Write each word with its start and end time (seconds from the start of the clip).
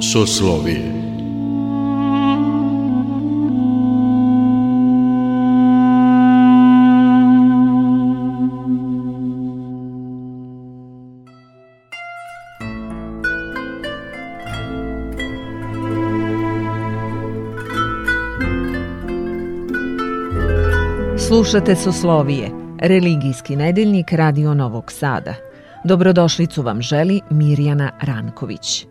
Soslovije 0.00 1.03
Slušate 21.34 21.76
Soslovije, 21.76 22.50
religijski 22.78 23.56
nedeljnik 23.56 24.12
Radio 24.12 24.54
Novog 24.54 24.92
Sada. 24.92 25.34
Dobrodošlicu 25.84 26.62
vam 26.62 26.82
želi 26.82 27.20
Mirjana 27.30 27.90
Ranković. 28.00 28.86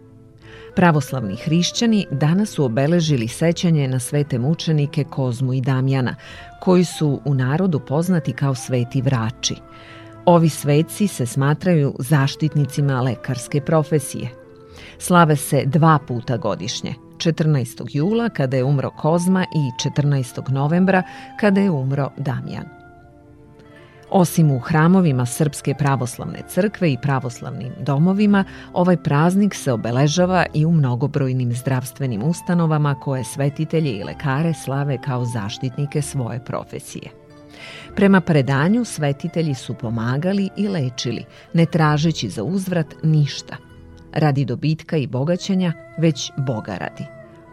Pravoslavni 0.76 1.36
hrišćani 1.36 2.06
danas 2.12 2.50
su 2.50 2.66
obeležili 2.66 3.28
sećanje 3.28 3.88
na 3.88 4.00
svete 4.00 4.40
mučenike 4.40 5.04
Kozmu 5.04 5.54
i 5.54 5.62
Damjana, 5.62 6.16
koji 6.62 6.86
su 6.86 7.22
u 7.26 7.34
narodu 7.34 7.80
poznati 7.80 8.34
kao 8.34 8.56
sveti 8.56 9.02
vrači. 9.02 9.56
Ovi 10.26 10.50
sveci 10.50 11.08
se 11.08 11.26
smatraju 11.26 11.96
zaštitnicima 12.00 13.02
lekarske 13.02 13.62
profesije. 13.62 14.30
Slave 14.98 15.36
se 15.36 15.64
dva 15.66 16.00
puta 16.08 16.38
godišnje, 16.38 16.94
14. 17.18 17.86
jula 17.90 18.30
kada 18.30 18.58
je 18.58 18.64
umro 18.64 18.90
Kozma 18.90 19.46
i 19.56 19.90
14. 19.90 20.52
novembra 20.52 21.04
kada 21.40 21.62
je 21.62 21.72
umro 21.72 22.10
Damjan. 22.18 22.84
Osim 24.10 24.52
u 24.52 24.60
hramovima 24.60 25.26
Srpske 25.26 25.74
pravoslavne 25.74 26.40
crkve 26.50 26.92
i 26.92 26.98
pravoslavnim 27.02 27.74
domovima, 27.80 28.44
ovaj 28.74 28.98
praznik 28.98 29.56
se 29.56 29.72
obeležava 29.72 30.46
i 30.54 30.66
u 30.66 30.72
mnogobrojnim 30.72 31.54
zdravstvenim 31.54 32.24
ustanovama 32.24 32.96
koje 32.96 33.24
svetitelji 33.24 33.90
i 33.90 34.04
lekare 34.04 34.54
slave 34.54 34.98
kao 35.06 35.26
zaštitnike 35.26 36.02
svoje 36.02 36.46
profesije. 36.46 37.10
Prema 37.96 38.22
predanju, 38.22 38.86
svetitelji 38.86 39.56
su 39.56 39.74
pomagali 39.74 40.50
i 40.58 40.68
lečili, 40.68 41.26
ne 41.54 41.66
tražeći 41.66 42.30
za 42.30 42.44
uzvrat 42.44 42.88
ništa– 43.04 43.56
radi 44.14 44.46
dobitka 44.46 44.98
i 44.98 45.08
bogaćenja, 45.08 45.74
već 45.98 46.32
Boga 46.38 46.78
radi, 46.78 47.06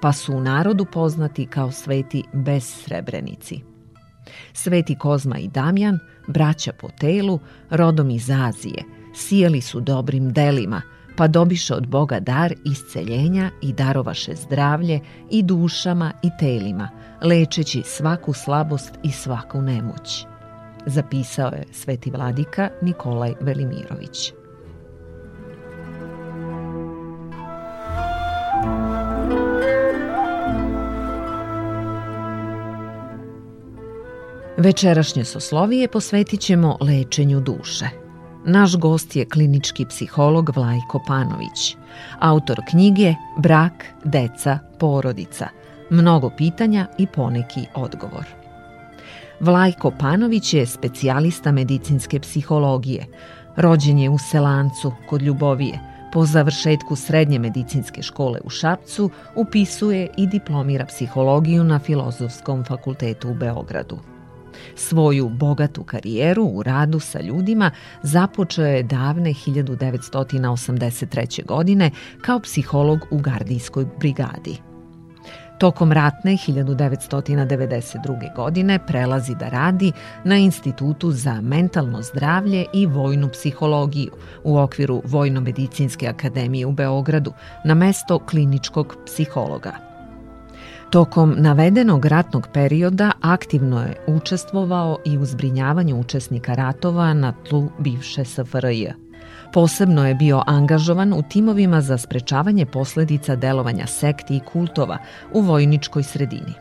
pa 0.03 0.13
su 0.13 0.35
u 0.35 0.41
narodu 0.41 0.85
poznati 0.93 1.47
kao 1.47 1.73
sveti 1.73 2.23
bez 2.33 2.65
srebrenici. 2.65 3.61
Sveti 4.53 4.99
Kozma 4.99 5.39
i 5.39 5.49
Damjan, 5.49 5.99
braća 6.29 6.73
po 6.81 6.89
telu, 6.89 7.39
rodom 7.71 8.11
iz 8.11 8.31
Azije, 8.31 8.85
sijeli 9.15 9.61
su 9.61 9.81
dobrim 9.81 10.33
delima, 10.33 10.83
pa 11.17 11.29
dobiše 11.29 11.75
od 11.75 11.87
Boga 11.87 12.21
dar 12.21 12.55
isceljenja 12.65 13.51
i 13.63 13.73
darovaše 13.73 14.35
zdravlje 14.35 15.01
i 15.31 15.43
dušama 15.43 16.13
i 16.23 16.31
telima, 16.39 16.89
lečeći 17.23 17.83
svaku 17.85 18.33
slabost 18.33 18.99
i 19.03 19.13
svaku 19.13 19.63
nemoć. 19.63 20.27
Zapisao 20.87 21.49
je 21.49 21.65
sveti 21.73 22.11
vladika 22.11 22.69
Nikolaj 22.83 23.35
Velimirović. 23.41 24.33
Večerašnje 34.57 35.25
soslovije 35.25 35.89
posvetit 35.89 36.41
ćemo 36.41 36.77
lečenju 36.81 37.41
duše. 37.41 37.89
Naš 38.45 38.77
gost 38.77 39.17
je 39.17 39.25
klinički 39.25 39.87
psiholog 39.87 40.51
Vlajko 40.57 41.01
Panović, 41.07 41.77
autor 42.19 42.61
knjige 42.71 43.15
Brak, 43.39 43.85
deca, 44.05 44.59
porodica, 44.79 45.49
mnogo 45.91 46.31
pitanja 46.37 46.87
i 46.99 47.07
poneki 47.07 47.61
odgovor. 47.75 48.25
Vlajko 49.41 49.91
Panović 49.91 50.55
je 50.55 50.67
specijalista 50.67 51.53
medicinske 51.53 52.21
psihologije, 52.21 53.07
rođen 53.57 53.99
je 53.99 54.11
u 54.11 54.19
Selancu 54.19 54.93
kod 55.09 55.23
Ljubovije, 55.23 55.79
po 56.13 56.25
završetku 56.25 56.97
srednje 56.97 57.39
medicinske 57.39 58.03
škole 58.03 58.41
u 58.45 58.51
Šapcu 58.51 59.11
upisuje 59.37 60.09
i 60.17 60.27
diplomira 60.27 60.87
psihologiju 60.87 61.65
na 61.65 61.79
Filozofskom 61.79 62.65
fakultetu 62.65 63.31
u 63.31 63.35
Beogradu. 63.35 63.99
Svoju 64.77 65.29
bogatu 65.29 65.85
karijeru 65.85 66.45
u 66.45 66.63
radu 66.63 67.01
sa 67.01 67.21
ljudima 67.21 67.71
započeo 68.03 68.67
je 68.67 68.83
davne 68.83 69.31
1983. 69.31 71.47
godine 71.47 71.91
kao 72.21 72.41
psiholog 72.41 73.07
u 73.11 73.19
gardijskoj 73.19 73.87
brigadi. 73.99 74.71
Tokom 75.61 75.93
ratne 75.93 76.33
1992. 76.33 78.35
godine 78.37 78.79
prelazi 78.87 79.35
da 79.35 79.49
radi 79.49 79.93
na 80.25 80.37
Institutu 80.37 81.11
za 81.11 81.41
mentalno 81.41 82.03
zdravlje 82.03 82.65
i 82.73 82.87
vojnu 82.87 83.29
psihologiju 83.29 84.11
u 84.45 84.59
okviru 84.59 85.03
Vojno-medicinske 85.05 86.09
akademije 86.09 86.67
u 86.67 86.73
Beogradu 86.73 87.33
na 87.65 87.75
mesto 87.75 88.19
kliničkog 88.19 88.97
psihologa. 89.07 89.90
Tokom 90.91 91.35
navedenog 91.39 92.05
ratnog 92.05 92.49
perioda 92.53 93.13
aktivno 93.21 93.83
je 93.83 93.97
učestvovao 94.07 94.99
i 95.05 95.19
u 95.19 95.25
zbrinjavanju 95.25 96.01
učesnika 96.01 96.55
ratova 96.55 97.15
na 97.15 97.33
tlu 97.49 97.69
bivše 97.79 98.25
SFRJ. 98.25 98.87
Posebno 99.53 100.09
je 100.09 100.15
bio 100.15 100.43
angažovan 100.47 101.13
u 101.13 101.23
timovima 101.23 101.81
za 101.81 101.99
sprečavanje 101.99 102.67
posledica 102.67 103.37
delovanja 103.37 103.87
sekti 103.87 104.37
i 104.37 104.41
kultova 104.53 104.99
u 105.33 105.41
vojničkoj 105.41 106.03
sredini. 106.03 106.55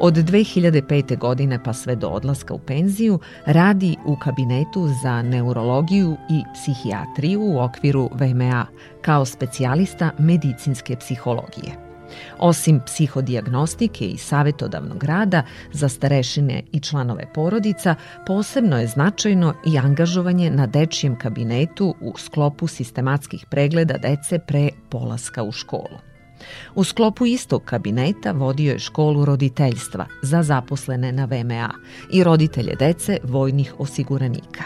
Od 0.00 0.14
2005. 0.14 1.18
godine 1.18 1.62
pa 1.64 1.72
sve 1.72 1.96
do 1.96 2.08
odlaska 2.08 2.54
u 2.54 2.58
penziju 2.58 3.18
radi 3.46 3.96
u 4.04 4.16
kabinetu 4.16 4.88
za 5.02 5.22
neurologiju 5.22 6.16
i 6.30 6.42
psihijatriju 6.54 7.40
u 7.42 7.58
okviru 7.60 8.10
VMA 8.12 8.66
kao 9.02 9.24
specijalista 9.24 10.10
medicinske 10.18 10.96
psihologije. 10.96 11.87
Osim 12.38 12.80
psihodiagnostike 12.86 14.04
i 14.04 14.18
savetodavnog 14.18 15.04
rada 15.04 15.42
za 15.72 15.88
starešine 15.88 16.62
i 16.72 16.80
članove 16.80 17.32
porodica, 17.34 17.94
posebno 18.26 18.78
je 18.78 18.86
značajno 18.86 19.54
i 19.66 19.78
angažovanje 19.78 20.50
na 20.50 20.66
dečijem 20.66 21.18
kabinetu 21.18 21.94
u 22.00 22.18
sklopu 22.18 22.66
sistematskih 22.66 23.46
pregleda 23.50 23.98
dece 23.98 24.38
pre 24.38 24.68
polaska 24.88 25.42
u 25.42 25.52
školu. 25.52 26.07
U 26.74 26.84
sklopu 26.84 27.26
istog 27.26 27.64
kabineta 27.64 28.32
vodio 28.32 28.72
je 28.72 28.78
školu 28.78 29.24
roditeljstva 29.24 30.06
za 30.22 30.42
zaposlene 30.42 31.12
na 31.12 31.24
VMA 31.24 31.70
i 32.12 32.24
roditelje 32.24 32.74
dece 32.78 33.18
vojnih 33.24 33.74
osiguranika. 33.78 34.64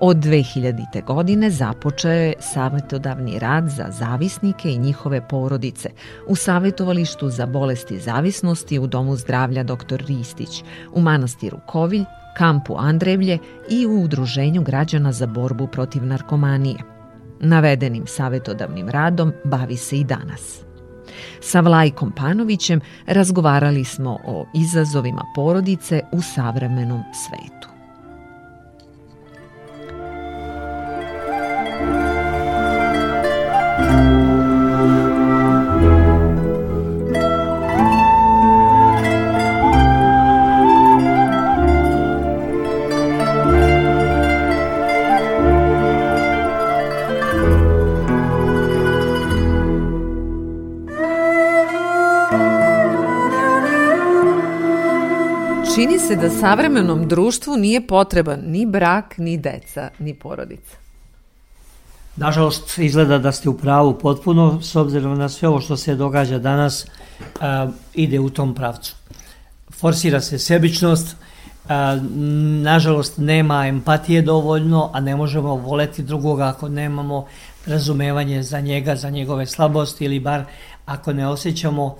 Od 0.00 0.16
2000. 0.16 1.04
godine 1.04 1.50
započeo 1.50 2.12
je 2.12 2.34
savjetodavni 2.40 3.38
rad 3.38 3.68
za 3.68 3.86
zavisnike 3.90 4.72
i 4.72 4.78
njihove 4.78 5.28
porodice 5.28 5.90
u 6.26 6.36
savjetovalištu 6.36 7.30
za 7.30 7.46
bolesti 7.46 8.00
zavisnosti 8.00 8.78
u 8.78 8.86
Domu 8.86 9.16
zdravlja 9.16 9.62
dr. 9.62 10.04
Ristić, 10.08 10.64
u 10.92 11.00
manastiru 11.00 11.58
Kovilj, 11.66 12.04
kampu 12.36 12.74
Andrevlje 12.78 13.38
i 13.70 13.86
u 13.86 14.02
Udruženju 14.04 14.62
građana 14.62 15.12
za 15.12 15.26
borbu 15.26 15.66
protiv 15.66 16.04
narkomanije. 16.04 16.78
Navedenim 17.40 18.06
savjetodavnim 18.06 18.88
radom 18.88 19.32
bavi 19.44 19.76
se 19.76 19.98
i 19.98 20.04
danas. 20.04 20.65
Sa 21.40 21.60
Vlajkom 21.60 22.12
Panovićem 22.12 22.80
razgovarali 23.06 23.84
smo 23.84 24.18
o 24.24 24.46
izazovima 24.54 25.22
porodice 25.34 26.00
u 26.12 26.22
savremenom 26.22 27.02
svetu. 27.12 27.75
Se 56.06 56.16
da 56.16 56.30
savremenom 56.30 57.08
društvu 57.08 57.56
nije 57.56 57.86
potreban 57.86 58.40
ni 58.46 58.66
brak, 58.66 59.18
ni 59.18 59.38
deca, 59.38 59.90
ni 59.98 60.14
porodica. 60.14 60.76
Nažalost, 62.16 62.78
izgleda 62.78 63.18
da 63.18 63.32
ste 63.32 63.48
u 63.48 63.58
pravu 63.58 63.98
potpuno, 63.98 64.62
s 64.62 64.76
obzirom 64.76 65.18
na 65.18 65.28
sve 65.28 65.48
ovo 65.48 65.60
što 65.60 65.76
se 65.76 65.94
događa 65.94 66.38
danas, 66.38 66.86
a, 67.40 67.68
ide 67.94 68.20
u 68.20 68.30
tom 68.30 68.54
pravcu. 68.54 68.94
forsira 69.70 70.20
se 70.20 70.38
sebičnost, 70.38 71.16
a, 71.68 71.98
nažalost 72.62 73.18
nema 73.18 73.66
empatije 73.66 74.22
dovoljno, 74.22 74.90
a 74.92 75.00
ne 75.00 75.16
možemo 75.16 75.54
voleti 75.54 76.02
drugoga 76.02 76.48
ako 76.48 76.68
nemamo 76.68 77.26
razumevanje 77.66 78.42
za 78.42 78.60
njega, 78.60 78.96
za 78.96 79.10
njegove 79.10 79.46
slabosti 79.46 80.04
ili 80.04 80.20
bar 80.20 80.44
ako 80.84 81.12
ne 81.12 81.28
osjećamo 81.28 81.96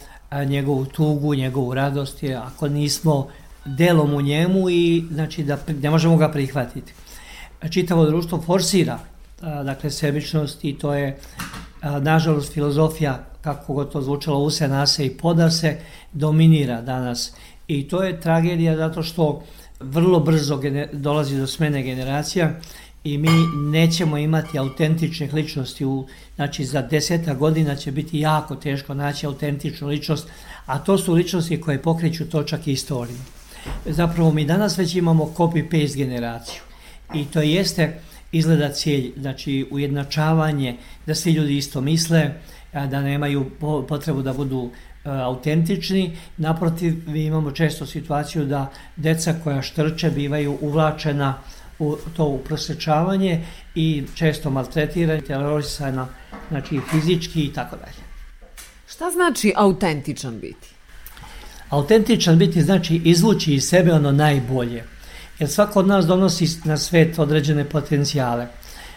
njegovu 0.47 0.85
tugu, 0.85 1.35
njegovu 1.35 1.75
radost, 1.75 2.25
ako 2.55 2.69
nismo 2.69 3.27
delom 3.67 4.15
u 4.15 4.21
njemu 4.21 4.71
i 4.71 5.05
znači 5.11 5.45
da 5.45 5.59
ne 5.83 5.91
možemo 5.91 6.17
ga 6.17 6.29
prihvatiti. 6.29 6.93
Čitavo 7.71 8.07
društvo 8.07 8.43
forsira 8.47 8.99
dakle 9.41 9.91
sebičnost 9.91 10.65
i 10.65 10.79
to 10.79 10.95
je 10.95 11.19
nažalost 12.01 12.53
filozofija 12.53 13.25
kako 13.41 13.75
god 13.75 13.93
to 13.93 14.03
zvučalo 14.03 14.39
use 14.39 14.69
nase 14.69 15.07
i 15.07 15.17
poda 15.17 15.51
se 15.51 15.79
dominira 16.13 16.83
danas 16.83 17.33
i 17.69 17.89
to 17.89 18.03
je 18.03 18.21
tragedija 18.21 18.77
zato 18.77 19.03
što 19.03 19.43
vrlo 19.81 20.21
brzo 20.21 20.61
dolazi 20.93 21.39
do 21.39 21.47
smene 21.47 21.83
generacija 21.83 22.61
i 23.05 23.19
mi 23.19 23.31
nećemo 23.71 24.19
imati 24.19 24.59
autentičnih 24.59 25.35
ličnosti 25.35 25.85
u, 25.85 26.07
znači 26.37 26.65
za 26.65 26.83
deseta 26.83 27.35
godina 27.35 27.77
će 27.77 27.93
biti 27.93 28.21
jako 28.21 28.57
teško 28.57 28.95
naći 28.95 29.27
autentičnu 29.27 29.89
ličnost, 29.89 30.29
a 30.67 30.79
to 30.79 30.99
su 30.99 31.13
ličnosti 31.13 31.61
koje 31.61 31.83
pokreću 31.83 32.31
točak 32.31 32.67
istoriju. 32.67 33.19
Zapravo 33.87 34.33
mi 34.33 34.45
danas 34.45 34.79
već 34.79 34.95
imamo 34.95 35.33
copy-paste 35.37 35.97
generaciju 35.97 36.61
i 37.15 37.25
to 37.25 37.41
jeste 37.41 38.01
izgleda 38.33 38.73
cilj, 38.73 39.13
znači 39.17 39.67
ujednačavanje, 39.71 40.77
da 41.07 41.15
svi 41.15 41.33
ljudi 41.33 41.57
isto 41.57 41.81
misle, 41.81 42.31
da 42.73 43.01
nemaju 43.01 43.51
potrebu 43.89 44.23
da 44.23 44.33
budu 44.33 44.71
E, 45.07 45.11
autentični. 45.11 46.17
Naprotiv, 46.37 46.95
mi 47.07 47.25
imamo 47.25 47.51
često 47.51 47.87
situaciju 47.87 48.45
da 48.45 48.71
deca 48.97 49.35
koja 49.45 49.63
štrče 49.63 50.11
bivaju 50.11 50.59
uvlačena 50.61 51.39
u 51.79 51.97
to 52.17 52.25
uprosečavanje 52.25 53.45
i 53.75 54.05
često 54.15 54.51
maltretirana, 54.51 55.21
terorisana, 55.21 56.09
znači 56.49 56.81
fizički 56.91 57.45
i 57.45 57.53
tako 57.53 57.77
dalje. 57.77 58.03
Šta 58.87 59.11
znači 59.11 59.53
autentičan 59.57 60.41
biti? 60.41 60.69
Autentičan 61.69 62.39
biti 62.39 62.63
znači 62.63 63.01
izvući 63.05 63.55
iz 63.55 63.69
sebe 63.69 63.93
ono 63.93 64.13
najbolje. 64.13 64.85
Jer 65.39 65.51
svako 65.51 65.79
od 65.81 65.87
nas 65.87 66.07
donosi 66.07 66.49
na 66.65 66.77
svet 66.77 67.19
određene 67.19 67.65
potencijale. 67.65 68.47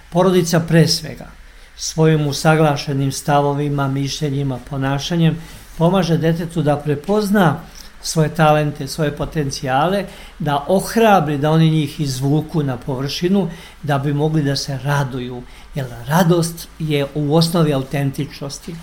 Porodica 0.10 0.60
pre 0.60 0.88
svega 0.88 1.39
svojim 1.80 2.27
usaglašenim 2.27 3.12
stavovima, 3.12 3.88
mišljenjima, 3.88 4.60
ponašanjem 4.69 5.38
pomaže 5.77 6.18
detetu 6.18 6.62
da 6.62 6.75
prepozna 6.77 7.60
svoje 8.01 8.30
talente, 8.36 8.88
svoje 8.88 9.15
potencijale, 9.15 10.06
da 10.39 10.65
ohrabri 10.68 11.38
da 11.38 11.51
oni 11.51 11.69
njih 11.69 12.00
izvuku 12.00 12.63
na 12.63 12.77
površinu, 12.77 13.50
da 13.83 13.98
bi 13.98 14.13
mogli 14.13 14.44
da 14.44 14.56
se 14.56 14.80
raduju. 14.83 15.44
Jer 15.75 15.86
radost 16.07 16.68
je 16.80 17.06
u 17.15 17.36
osnovi 17.36 17.74
autentičnosti. 17.74 18.75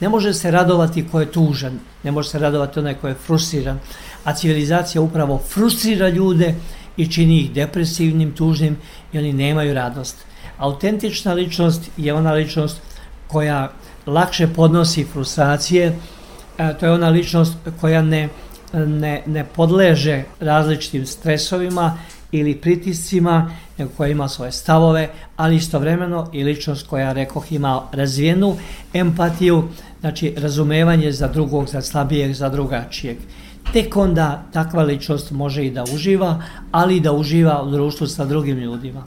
Ne 0.00 0.08
može 0.08 0.34
se 0.34 0.50
radovati 0.50 1.08
ko 1.08 1.20
je 1.20 1.32
tužan, 1.32 1.78
ne 2.02 2.10
može 2.10 2.28
se 2.28 2.38
radovati 2.38 2.78
onaj 2.78 2.94
ko 2.94 3.08
je 3.08 3.14
frustriran, 3.14 3.78
a 4.24 4.34
civilizacija 4.34 5.02
upravo 5.02 5.38
frustrira 5.48 6.08
ljude 6.08 6.54
i 6.96 7.06
čini 7.12 7.40
ih 7.40 7.52
depresivnim, 7.52 8.32
tužnim 8.32 8.76
i 9.12 9.18
oni 9.18 9.32
nemaju 9.32 9.74
radost. 9.74 10.16
Autentična 10.58 11.32
ličnost 11.32 11.90
je 11.96 12.14
ona 12.14 12.32
ličnost 12.32 12.80
koja 13.28 13.72
lakše 14.06 14.46
podnosi 14.46 15.04
frustracije, 15.04 15.96
to 16.80 16.86
je 16.86 16.92
ona 16.92 17.08
ličnost 17.08 17.56
koja 17.80 18.02
ne, 18.02 18.28
ne, 18.72 19.22
ne 19.26 19.44
podleže 19.44 20.22
različitim 20.40 21.06
stresovima 21.06 21.98
ili 22.32 22.54
pritiscima, 22.54 23.50
nego 23.78 23.90
koja 23.96 24.08
ima 24.08 24.28
svoje 24.28 24.52
stavove, 24.52 25.08
ali 25.36 25.56
istovremeno 25.56 26.30
i 26.32 26.44
ličnost 26.44 26.86
koja, 26.86 27.12
rekoh, 27.12 27.52
ima 27.52 27.82
razvijenu 27.92 28.56
empatiju, 28.94 29.64
znači 30.00 30.34
razumevanje 30.36 31.12
za 31.12 31.28
drugog, 31.28 31.68
za 31.68 31.82
slabijeg, 31.82 32.32
za 32.32 32.48
drugačijeg. 32.48 33.16
Tek 33.72 33.96
onda 33.96 34.42
takva 34.52 34.82
ličnost 34.82 35.30
može 35.30 35.66
i 35.66 35.70
da 35.70 35.84
uživa, 35.94 36.42
ali 36.70 36.96
i 36.96 37.00
da 37.00 37.12
uživa 37.12 37.62
u 37.62 37.70
društvu 37.70 38.06
sa 38.06 38.24
drugim 38.24 38.58
ljudima. 38.58 39.04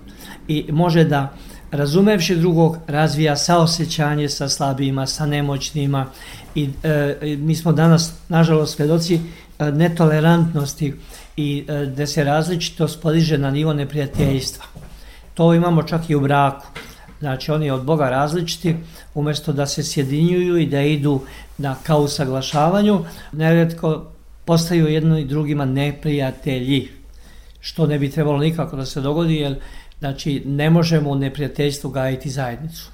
I 0.48 0.66
može 0.72 1.04
da 1.04 1.34
razumevši 1.72 2.36
drugog, 2.36 2.78
razvija 2.88 3.36
saosećanje 3.36 4.30
sa 4.30 4.50
slabijima, 4.50 5.08
sa 5.08 5.26
nemoćnima 5.26 6.06
i 6.56 6.70
e, 6.84 7.36
mi 7.40 7.56
smo 7.56 7.72
danas, 7.72 8.14
nažalost, 8.30 8.76
svedoci 8.76 9.20
e, 9.60 9.72
netolerantnosti 9.72 10.94
i 11.38 11.66
e, 11.68 11.86
da 11.86 12.08
se 12.08 12.24
različitost 12.24 13.02
podiže 13.02 13.38
na 13.38 13.52
nivo 13.52 13.74
neprijateljstva. 13.74 14.66
To 15.34 15.54
imamo 15.54 15.84
čak 15.84 16.10
i 16.10 16.16
u 16.16 16.22
braku. 16.22 16.68
Znači, 17.20 17.52
oni 17.52 17.72
od 17.72 17.84
Boga 17.84 18.10
različiti, 18.10 18.76
umesto 19.14 19.54
da 19.54 19.66
se 19.66 19.84
sjedinjuju 19.84 20.58
i 20.58 20.66
da 20.66 20.82
idu 20.82 21.22
na 21.58 21.76
kao 21.84 22.02
usaglašavanju, 22.02 23.06
neredko 23.32 24.06
postaju 24.46 24.88
jedno 24.88 25.20
i 25.20 25.26
drugima 25.26 25.66
neprijatelji, 25.66 26.90
što 27.60 27.86
ne 27.86 28.00
bi 28.00 28.12
trebalo 28.12 28.38
nikako 28.38 28.76
da 28.76 28.86
se 28.86 29.02
dogodi, 29.02 29.36
jer 29.36 29.56
Znači, 30.02 30.42
ne 30.46 30.70
možemo 30.70 31.10
u 31.10 31.16
neprijateljstvu 31.16 31.90
gajiti 31.90 32.30
zajednicu. 32.30 32.92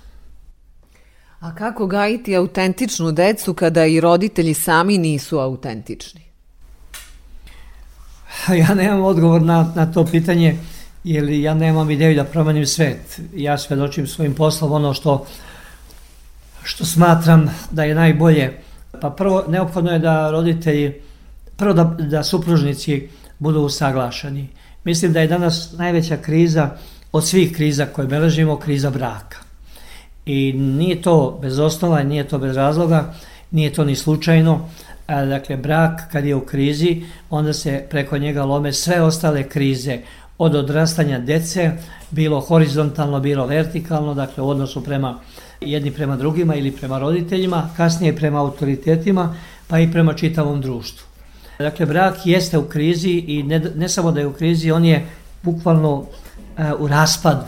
A 1.39 1.55
kako 1.55 1.87
gajiti 1.87 2.35
autentičnu 2.35 3.11
decu 3.11 3.53
kada 3.53 3.85
i 3.85 3.99
roditelji 3.99 4.53
sami 4.53 4.97
nisu 4.97 5.39
autentični? 5.39 6.21
Ja 8.67 8.73
nemam 8.73 9.03
odgovor 9.03 9.41
na, 9.41 9.71
na 9.75 9.91
to 9.91 10.05
pitanje, 10.05 10.57
jer 11.03 11.29
ja 11.29 11.53
nemam 11.53 11.91
ideju 11.91 12.15
da 12.15 12.23
promenim 12.23 12.65
svet. 12.65 13.19
Ja 13.35 13.57
svedočim 13.57 14.07
svojim 14.07 14.33
poslom 14.33 14.71
ono 14.71 14.93
što, 14.93 15.25
što 16.63 16.85
smatram 16.85 17.55
da 17.71 17.83
je 17.83 17.95
najbolje. 17.95 18.59
Pa 19.01 19.09
prvo, 19.09 19.43
neophodno 19.47 19.91
je 19.91 19.99
da 19.99 20.31
roditelji, 20.31 20.93
prvo 21.55 21.73
da, 21.73 21.83
da 21.83 22.23
supružnici 22.23 23.09
budu 23.39 23.61
usaglašeni. 23.61 24.47
Mislim 24.83 25.13
da 25.13 25.19
je 25.19 25.27
danas 25.27 25.73
najveća 25.77 26.17
kriza 26.17 26.69
od 27.11 27.27
svih 27.27 27.55
kriza 27.55 27.85
koje 27.85 28.07
beležimo, 28.07 28.59
kriza 28.59 28.89
braka. 28.89 29.37
I 30.25 30.53
nije 30.53 31.01
to 31.01 31.39
bez 31.41 31.59
osnova, 31.59 32.03
nije 32.03 32.27
to 32.27 32.37
bez 32.37 32.55
razloga, 32.55 33.13
nije 33.51 33.73
to 33.73 33.85
ni 33.85 33.95
slučajno. 33.95 34.69
Dakle, 35.07 35.57
brak 35.57 36.11
kad 36.11 36.25
je 36.25 36.35
u 36.35 36.45
krizi, 36.45 37.03
onda 37.29 37.53
se 37.53 37.85
preko 37.89 38.17
njega 38.17 38.43
lome 38.43 38.73
sve 38.73 39.01
ostale 39.01 39.43
krize, 39.43 39.99
od 40.37 40.55
odrastanja 40.55 41.19
dece, 41.19 41.71
bilo 42.11 42.39
horizontalno, 42.39 43.19
bilo 43.19 43.45
vertikalno, 43.45 44.13
dakle 44.13 44.43
u 44.43 44.49
odnosu 44.49 44.83
prema 44.83 45.19
jedni 45.61 45.91
prema 45.91 46.15
drugima 46.15 46.55
ili 46.55 46.71
prema 46.71 46.99
roditeljima, 46.99 47.69
kasnije 47.77 48.15
prema 48.15 48.39
autoritetima, 48.39 49.35
pa 49.67 49.79
i 49.79 49.91
prema 49.91 50.13
čitavom 50.13 50.61
društvu. 50.61 51.07
Dakle, 51.59 51.85
brak 51.85 52.25
jeste 52.25 52.57
u 52.57 52.67
krizi 52.69 53.11
i 53.27 53.43
ne, 53.43 53.59
ne 53.59 53.89
samo 53.89 54.11
da 54.11 54.19
je 54.19 54.27
u 54.27 54.33
krizi, 54.33 54.71
on 54.71 54.85
je 54.85 55.05
bukvalno 55.41 56.05
u 56.79 56.87
raspadu. 56.87 57.45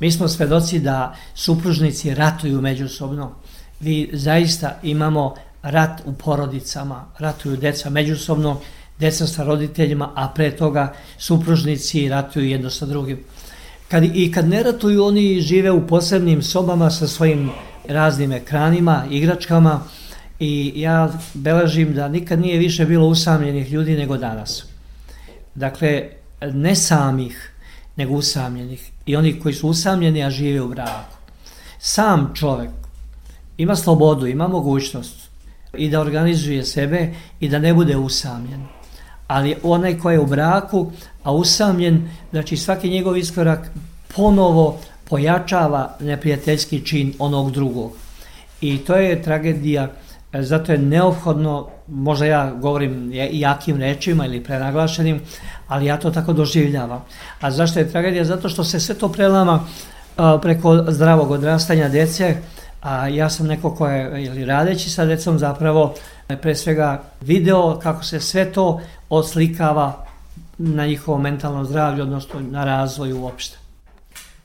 Mi 0.00 0.12
smo 0.12 0.28
svedoci 0.28 0.78
da 0.78 1.14
supružnici 1.34 2.14
ratuju 2.14 2.60
međusobno. 2.60 3.32
Vi 3.80 4.10
zaista 4.12 4.78
imamo 4.82 5.34
rat 5.62 6.02
u 6.04 6.12
porodicama, 6.12 7.04
ratuju 7.18 7.56
deca 7.56 7.90
međusobno, 7.90 8.60
deca 8.98 9.26
sa 9.26 9.44
roditeljima, 9.44 10.10
a 10.14 10.28
pre 10.28 10.50
toga 10.50 10.92
supružnici 11.18 12.08
ratuju 12.08 12.48
jedno 12.48 12.70
sa 12.70 12.86
drugim. 12.86 13.20
Kad, 13.88 14.04
I 14.04 14.32
kad 14.32 14.48
ne 14.48 14.62
ratuju, 14.62 15.04
oni 15.04 15.40
žive 15.40 15.70
u 15.70 15.86
posebnim 15.86 16.42
sobama 16.42 16.90
sa 16.90 17.06
svojim 17.08 17.50
raznim 17.88 18.32
ekranima, 18.32 19.04
igračkama 19.10 19.80
i 20.40 20.72
ja 20.76 21.12
beležim 21.34 21.94
da 21.94 22.08
nikad 22.08 22.40
nije 22.40 22.58
više 22.58 22.84
bilo 22.84 23.06
usamljenih 23.06 23.72
ljudi 23.72 23.96
nego 23.96 24.16
danas. 24.16 24.64
Dakle, 25.54 26.08
ne 26.40 26.74
samih, 26.74 27.52
nego 27.96 28.14
usamljenih 28.14 28.90
i 29.06 29.16
oni 29.16 29.40
koji 29.40 29.54
su 29.54 29.68
usamljeni, 29.68 30.24
a 30.24 30.30
žive 30.30 30.60
u 30.60 30.68
braku. 30.68 31.16
Sam 31.78 32.30
čovek 32.34 32.70
ima 33.56 33.76
slobodu, 33.76 34.26
ima 34.26 34.48
mogućnost 34.48 35.21
i 35.76 35.88
da 35.90 36.00
organizuje 36.00 36.64
sebe 36.64 37.14
i 37.40 37.48
da 37.48 37.58
ne 37.58 37.74
bude 37.74 37.96
usamljen. 37.96 38.60
Ali 39.26 39.56
onaj 39.62 39.98
ko 39.98 40.10
je 40.10 40.20
u 40.20 40.26
braku, 40.26 40.92
a 41.22 41.32
usamljen, 41.32 42.08
znači 42.30 42.56
svaki 42.56 42.90
njegov 42.90 43.16
iskorak 43.16 43.70
ponovo 44.16 44.80
pojačava 45.04 45.96
neprijateljski 46.00 46.80
čin 46.80 47.14
onog 47.18 47.50
drugog. 47.50 47.92
I 48.60 48.78
to 48.78 48.96
je 48.96 49.22
tragedija 49.22 49.88
E, 50.32 50.42
zato 50.42 50.72
je 50.72 50.78
neophodno, 50.78 51.68
možda 51.88 52.26
ja 52.26 52.52
govorim 52.52 53.10
jakim 53.12 53.76
rečima 53.76 54.26
ili 54.26 54.44
prenaglašenim, 54.44 55.20
ali 55.68 55.86
ja 55.86 55.96
to 55.96 56.10
tako 56.10 56.32
doživljavam. 56.32 57.04
A 57.40 57.50
zašto 57.50 57.78
je 57.78 57.90
tragedija? 57.90 58.24
Zato 58.24 58.48
što 58.48 58.64
se 58.64 58.80
sve 58.80 58.94
to 58.94 59.08
prelama 59.08 59.64
preko 60.42 60.84
zdravog 60.88 61.30
odrastanja 61.30 61.88
dece 61.88 62.36
A 62.82 63.08
ja 63.08 63.30
sam 63.30 63.46
neko 63.46 63.74
ko 63.74 63.88
je 63.88 64.24
ili 64.24 64.44
radeći 64.44 64.90
sa 64.90 65.04
decom 65.04 65.38
zapravo 65.38 65.94
pre 66.42 66.54
svega 66.54 67.02
video 67.20 67.78
kako 67.82 68.04
se 68.04 68.20
sve 68.20 68.52
to 68.52 68.80
oslikava 69.08 70.06
na 70.58 70.86
njihovo 70.86 71.18
mentalno 71.18 71.64
zdravlje, 71.64 72.02
odnosno 72.02 72.40
na 72.40 72.64
razvoj 72.64 73.12
uopšte. 73.12 73.58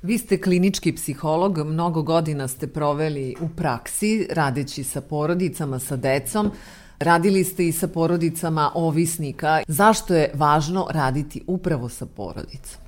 Vi 0.02 0.18
ste 0.18 0.42
klinički 0.42 0.96
psiholog, 0.96 1.58
mnogo 1.58 2.02
godina 2.02 2.48
ste 2.48 2.68
proveli 2.68 3.36
u 3.42 3.50
praksi 3.50 4.28
radeći 4.32 4.84
sa 4.84 5.02
porodicama, 5.02 5.80
sa 5.80 5.96
decom. 5.96 6.52
Radili 7.00 7.44
ste 7.44 7.68
i 7.68 7.72
sa 7.72 7.88
porodicama 7.88 8.72
ovisnika. 8.76 9.62
Zašto 9.68 10.16
je 10.16 10.32
važno 10.34 10.88
raditi 10.92 11.44
upravo 11.48 11.90
sa 11.90 12.06
porodicom? 12.06 12.82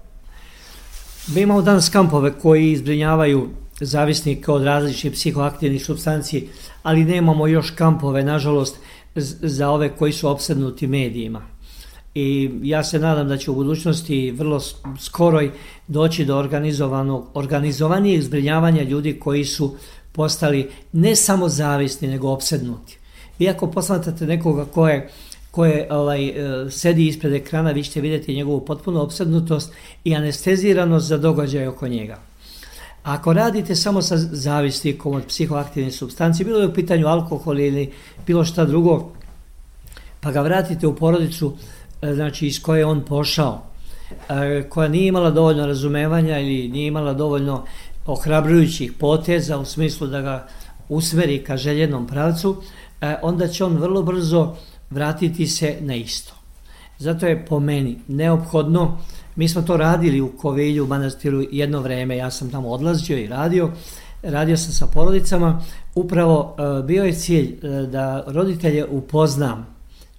Mi 1.28 1.42
imamo 1.42 1.62
danas 1.62 1.90
kampove 1.90 2.40
koji 2.40 2.72
izbrinjavaju 2.72 3.50
zavisnika 3.80 4.54
od 4.54 4.64
različitih 4.64 5.12
psihoaktivnih 5.12 5.86
substanci, 5.86 6.48
ali 6.84 7.06
nemamo 7.06 7.48
još 7.48 7.72
kampove, 7.72 8.24
nažalost, 8.24 8.78
za 9.16 9.70
ove 9.70 9.90
koji 9.90 10.14
su 10.14 10.30
obsednuti 10.30 10.88
medijima. 10.88 11.42
I 12.16 12.50
ja 12.64 12.84
se 12.84 13.00
nadam 13.00 13.28
da 13.28 13.38
će 13.38 13.52
u 13.52 13.56
budućnosti 13.56 14.32
vrlo 14.32 14.60
skoroj 15.00 15.52
doći 15.88 16.26
do 16.26 16.38
organizovanog, 16.38 17.28
organizovanijeg 17.34 18.22
zbrinjavanja 18.22 18.84
ljudi 18.84 19.20
koji 19.20 19.46
su 19.46 19.76
postali 20.12 20.70
ne 20.92 21.16
samo 21.16 21.50
zavisni, 21.50 22.08
nego 22.08 22.30
obsednuti. 22.30 22.98
Vi 23.40 23.50
ako 23.50 23.72
posmatrate 23.72 24.26
nekoga 24.26 24.66
ko 24.66 24.88
je 24.88 25.10
ko 25.52 25.66
je 25.66 25.88
ovaj, 25.92 26.28
e, 26.28 26.72
sedi 26.72 27.08
ispred 27.08 27.34
ekrana, 27.34 27.72
vi 27.72 27.84
ćete 27.84 28.02
vidjeti 28.02 28.36
njegovu 28.36 28.66
potpunu 28.66 29.02
obsednutost 29.02 29.74
i 30.04 30.16
anesteziranost 30.16 31.08
za 31.08 31.18
događaj 31.18 31.68
oko 31.68 31.88
njega. 31.88 32.29
Ako 33.10 33.34
radite 33.34 33.76
samo 33.76 34.02
sa 34.02 34.18
zavisnikom 34.18 35.16
od 35.16 35.26
psihoaktivne 35.26 35.92
substancije, 35.92 36.46
bilo 36.46 36.60
je 36.60 36.68
u 36.68 36.74
pitanju 36.74 37.08
alkohol 37.08 37.60
ili 37.60 37.92
bilo 38.28 38.46
šta 38.46 38.66
drugo, 38.66 39.12
pa 40.20 40.32
ga 40.32 40.42
vratite 40.42 40.88
u 40.88 40.96
porodicu 40.96 41.54
e, 42.02 42.14
znači, 42.14 42.48
iz 42.48 42.62
koje 42.62 42.86
on 42.86 43.02
pošao, 43.02 43.64
e, 44.30 44.70
koja 44.70 44.88
nije 44.88 45.08
imala 45.08 45.32
dovoljno 45.32 45.66
razumevanja 45.66 46.40
ili 46.40 46.68
nije 46.68 46.88
imala 46.88 47.14
dovoljno 47.14 47.64
ohrabrujućih 48.06 48.94
poteza 48.94 49.58
u 49.58 49.66
smislu 49.66 50.08
da 50.08 50.22
ga 50.22 50.48
usmeri 50.90 51.44
ka 51.44 51.58
željenom 51.58 52.08
pravcu, 52.08 52.62
e, 53.02 53.16
onda 53.22 53.48
će 53.48 53.66
on 53.66 53.78
vrlo 53.78 54.04
brzo 54.04 54.56
vratiti 54.90 55.48
se 55.48 55.78
na 55.82 55.96
isto. 55.96 56.34
Zato 57.00 57.26
je 57.26 57.46
po 57.46 57.60
meni 57.60 57.98
neophodno 58.08 58.98
Mi 59.40 59.50
smo 59.50 59.62
to 59.62 59.78
radili 59.78 60.22
u 60.22 60.32
Kovilju, 60.38 60.84
u 60.84 60.88
manastiru 60.88 61.44
jedno 61.52 61.80
vreme, 61.82 62.18
ja 62.18 62.32
sam 62.32 62.52
tamo 62.52 62.70
odlazio 62.70 63.18
i 63.18 63.28
radio, 63.28 63.72
radio 64.24 64.58
sam 64.58 64.74
sa 64.74 64.88
porodicama, 64.88 65.62
upravo 65.96 66.56
e, 66.58 66.84
bio 66.84 67.04
je 67.04 67.14
cilj 67.14 67.46
e, 67.46 67.68
da 67.88 68.24
roditelje 68.28 68.86
upoznam 68.86 69.68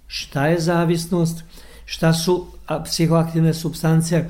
šta 0.07 0.47
je 0.47 0.59
zavisnost, 0.59 1.43
šta 1.85 2.13
su 2.13 2.45
psihoaktivne 2.85 3.53
substance, 3.53 4.25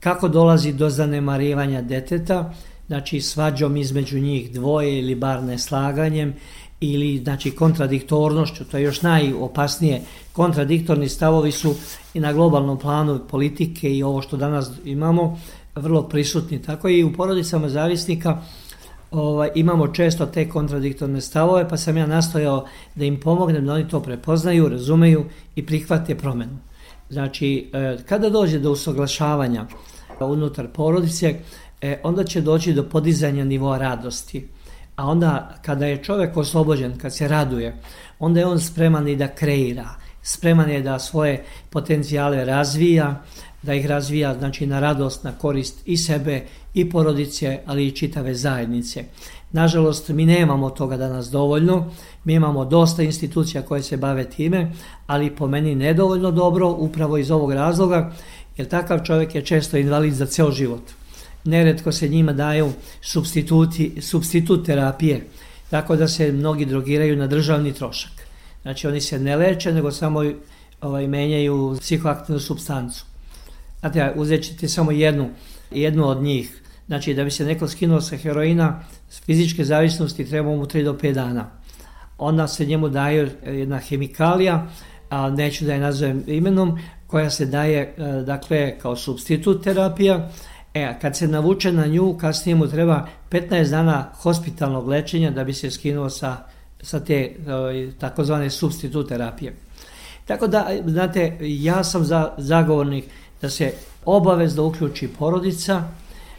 kako 0.00 0.28
dolazi 0.28 0.72
do 0.72 0.90
zanemarivanja 0.90 1.82
deteta, 1.82 2.54
znači 2.86 3.20
svađom 3.20 3.76
između 3.76 4.18
njih 4.18 4.52
dvoje 4.52 4.98
ili 4.98 5.14
bar 5.14 5.42
neslaganjem 5.42 6.34
ili 6.80 7.18
znači 7.18 7.50
kontradiktornošću, 7.50 8.64
to 8.64 8.76
je 8.76 8.82
još 8.82 9.02
najopasnije, 9.02 10.02
kontradiktorni 10.32 11.08
stavovi 11.08 11.52
su 11.52 11.74
i 12.14 12.20
na 12.20 12.32
globalnom 12.32 12.78
planu 12.78 13.20
politike 13.30 13.96
i 13.96 14.02
ovo 14.02 14.22
što 14.22 14.36
danas 14.36 14.70
imamo 14.84 15.40
vrlo 15.74 16.02
prisutni. 16.02 16.62
Tako 16.62 16.88
i 16.88 17.04
u 17.04 17.12
porodicama 17.12 17.68
zavisnika 17.68 18.42
ovaj, 19.10 19.50
imamo 19.54 19.88
često 19.88 20.26
te 20.26 20.48
kontradiktorne 20.48 21.20
stavove, 21.20 21.68
pa 21.68 21.76
sam 21.76 21.96
ja 21.96 22.06
nastojao 22.06 22.64
da 22.94 23.04
im 23.04 23.20
pomognem 23.20 23.66
da 23.66 23.72
oni 23.72 23.88
to 23.88 24.00
prepoznaju, 24.02 24.68
razumeju 24.68 25.24
i 25.56 25.66
prihvate 25.66 26.14
promenu. 26.14 26.58
Znači, 27.10 27.70
e, 27.72 27.96
kada 28.08 28.30
dođe 28.30 28.58
do 28.58 28.72
usoglašavanja 28.72 29.66
unutar 30.20 30.68
porodice, 30.68 31.34
e, 31.80 32.00
onda 32.02 32.24
će 32.24 32.40
doći 32.40 32.72
do 32.72 32.82
podizanja 32.82 33.44
nivoa 33.44 33.78
radosti 33.78 34.48
A 34.98 35.06
onda 35.06 35.54
kada 35.62 35.86
je 35.86 36.02
čovjek 36.02 36.36
oslobođen, 36.36 36.98
kad 36.98 37.14
se 37.14 37.28
raduje, 37.28 37.76
onda 38.18 38.40
je 38.40 38.46
on 38.46 38.60
spreman 38.60 39.08
i 39.08 39.16
da 39.16 39.28
kreira, 39.28 39.88
spreman 40.22 40.70
je 40.70 40.82
da 40.82 40.98
svoje 40.98 41.44
potencijale 41.70 42.44
razvija, 42.44 43.22
da 43.62 43.74
ih 43.74 43.86
razvija 43.86 44.34
znači 44.38 44.66
na 44.66 44.80
radost, 44.80 45.24
na 45.24 45.32
korist 45.32 45.82
i 45.86 45.96
sebe 45.96 46.42
i 46.74 46.90
porodice, 46.90 47.58
ali 47.66 47.86
i 47.86 47.90
čitave 47.90 48.34
zajednice. 48.34 49.04
Nažalost, 49.52 50.08
mi 50.08 50.26
nemamo 50.26 50.70
toga 50.70 50.96
danas 50.96 51.30
dovoljno, 51.30 51.90
mi 52.24 52.34
imamo 52.34 52.64
dosta 52.64 53.02
institucija 53.02 53.62
koje 53.62 53.82
se 53.82 53.96
bave 53.96 54.30
time, 54.30 54.72
ali 55.06 55.36
po 55.36 55.46
meni 55.46 55.74
nedovoljno 55.74 56.30
dobro 56.30 56.68
upravo 56.68 57.18
iz 57.18 57.30
ovog 57.30 57.52
razloga, 57.52 58.12
jer 58.56 58.68
takav 58.68 59.04
čovjek 59.04 59.34
je 59.34 59.44
često 59.44 59.76
invalid 59.76 60.14
za 60.14 60.26
ceo 60.26 60.50
život 60.50 60.82
neretko 61.44 61.92
se 61.92 62.08
njima 62.08 62.32
daju 62.32 62.72
substituti, 63.00 64.02
substitut 64.02 64.66
terapije, 64.66 65.26
tako 65.70 65.96
da 65.96 66.08
se 66.08 66.32
mnogi 66.32 66.64
drogiraju 66.64 67.16
na 67.16 67.26
državni 67.26 67.72
trošak. 67.72 68.12
Znači 68.62 68.86
oni 68.86 69.00
se 69.00 69.18
ne 69.18 69.36
leče, 69.36 69.72
nego 69.72 69.90
samo 69.90 70.22
ovaj, 70.80 71.06
menjaju 71.06 71.76
psihoaktivnu 71.80 72.40
substancu. 72.40 73.04
Znate, 73.80 74.12
uzet 74.16 74.42
ćete 74.42 74.68
samo 74.68 74.90
jednu, 74.90 75.28
jednu 75.70 76.08
od 76.08 76.22
njih. 76.22 76.62
Znači, 76.86 77.14
da 77.14 77.24
bi 77.24 77.30
se 77.30 77.44
neko 77.44 77.68
skinuo 77.68 78.00
sa 78.00 78.16
heroina, 78.16 78.80
fizičke 79.26 79.64
zavisnosti 79.64 80.24
treba 80.24 80.48
mu 80.48 80.66
3 80.66 80.84
do 80.84 80.92
5 80.92 81.12
dana. 81.12 81.50
Onda 82.18 82.48
se 82.48 82.66
njemu 82.66 82.88
daje 82.88 83.30
jedna 83.46 83.78
hemikalija, 83.78 84.66
a 85.10 85.30
neću 85.30 85.64
da 85.64 85.72
je 85.72 85.80
nazovem 85.80 86.24
imenom, 86.26 86.78
koja 87.06 87.30
se 87.30 87.46
daje, 87.46 87.94
e, 87.96 88.22
dakle, 88.26 88.78
kao 88.78 88.96
substitut 88.96 89.64
terapija, 89.64 90.30
E, 90.78 90.98
kad 91.00 91.16
se 91.16 91.28
navuče 91.28 91.72
na 91.72 91.86
nju, 91.86 92.18
kasnije 92.20 92.56
mu 92.56 92.68
treba 92.68 93.06
15 93.30 93.70
dana 93.70 94.08
hospitalnog 94.22 94.88
lečenja 94.88 95.30
da 95.30 95.44
bi 95.44 95.54
se 95.54 95.70
skinuo 95.70 96.10
sa, 96.10 96.36
sa 96.82 97.00
te 97.00 97.36
ovaj, 97.48 97.90
takozvane 97.98 98.50
substitut 98.50 99.08
terapije. 99.08 99.54
Tako 100.26 100.46
da, 100.46 100.68
znate, 100.86 101.36
ja 101.40 101.84
sam 101.84 102.04
za, 102.04 102.34
zagovornik 102.38 103.04
da 103.42 103.50
se 103.50 103.72
obavezno 104.04 104.66
uključi 104.66 105.08
porodica, 105.18 105.82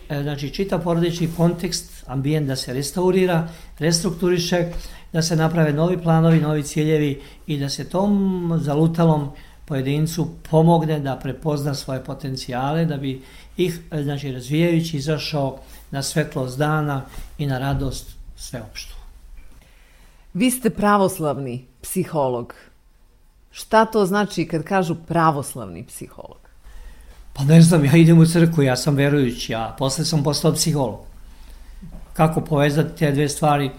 e, 0.10 0.24
znači 0.24 0.50
čita 0.50 0.80
porodični 0.80 1.30
kontekst, 1.38 2.04
ambijent 2.08 2.48
da 2.48 2.56
se 2.56 2.74
restaurira, 2.74 3.48
restrukturiše, 3.80 4.72
da 5.14 5.22
se 5.22 5.36
naprave 5.36 5.74
novi 5.74 5.98
planovi, 5.98 6.40
novi 6.40 6.64
ciljevi 6.64 7.22
i 7.48 7.58
da 7.58 7.70
se 7.70 7.90
tom 7.90 8.60
zalutalom 8.62 9.30
pojedincu 9.66 10.28
pomogne 10.50 11.00
da 11.00 11.16
prepozna 11.16 11.74
svoje 11.74 12.04
potencijale, 12.04 12.86
da 12.86 12.98
bi 12.98 13.22
ih, 13.60 13.80
znači, 14.04 14.32
razvijajući 14.32 14.98
izašao 14.98 15.60
na 15.92 16.04
svetlost 16.04 16.58
dana 16.58 17.06
i 17.38 17.48
na 17.48 17.60
radost 17.60 18.16
sveopštu. 18.36 18.96
Vi 20.34 20.52
ste 20.52 20.70
pravoslavni 20.70 21.66
psiholog. 21.82 22.54
Šta 23.52 23.86
to 23.86 24.06
znači 24.06 24.48
kad 24.48 24.64
kažu 24.64 24.96
pravoslavni 24.96 25.86
psiholog? 25.88 26.38
Pa 27.34 27.44
ne 27.44 27.62
znam, 27.62 27.86
ja 27.86 27.96
idem 27.96 28.20
u 28.20 28.26
crku, 28.26 28.62
ja 28.62 28.76
sam 28.76 28.96
verujući, 28.96 29.56
a 29.56 29.76
posle 29.78 30.06
sam 30.06 30.24
postao 30.24 30.54
psiholog. 30.54 31.00
Kako 32.14 32.42
povezati 32.42 32.98
te 33.00 33.12
dve 33.12 33.30
stvari? 33.30 33.72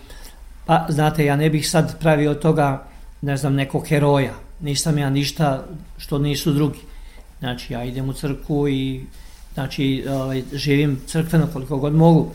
Pa, 0.67 0.87
znate, 0.89 1.25
ja 1.25 1.37
ne 1.37 1.51
bih 1.51 1.71
sad 1.71 1.99
pravio 2.01 2.35
toga, 2.35 2.87
ne 3.21 3.37
znam, 3.37 3.55
nekog 3.55 3.89
heroja. 3.89 4.35
Nisam 4.61 4.99
ja 4.99 5.11
ništa 5.11 5.65
što 5.99 6.19
nisu 6.19 6.53
drugi. 6.53 6.81
Znači, 7.39 7.73
ja 7.73 7.85
idem 7.85 8.09
u 8.09 8.13
crku 8.13 8.69
i 8.69 9.05
znači 9.54 10.04
ovaj, 10.09 10.42
živim 10.52 11.00
crkveno 11.07 11.47
koliko 11.52 11.78
god 11.78 11.95
mogu. 11.95 12.28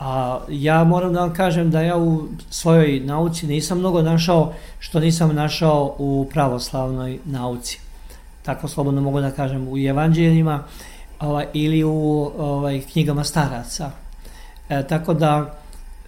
A 0.00 0.40
ja 0.48 0.84
moram 0.84 1.12
da 1.12 1.20
vam 1.20 1.34
kažem 1.34 1.70
da 1.70 1.80
ja 1.80 1.96
u 1.96 2.28
svojoj 2.50 3.00
nauci 3.00 3.46
nisam 3.46 3.78
mnogo 3.78 4.02
našao 4.02 4.52
što 4.78 5.00
nisam 5.00 5.34
našao 5.34 5.94
u 5.98 6.28
pravoslavnoj 6.32 7.18
nauci. 7.24 7.80
Tako 8.42 8.68
slobodno 8.68 9.00
mogu 9.00 9.20
da 9.20 9.30
kažem 9.30 9.68
u 9.68 9.78
evanđeljima 9.78 10.64
ovaj, 11.20 11.46
ili 11.52 11.84
u 11.84 12.32
ovaj, 12.38 12.80
knjigama 12.92 13.24
staraca. 13.24 13.90
E, 14.68 14.86
tako 14.86 15.14
da 15.14 15.54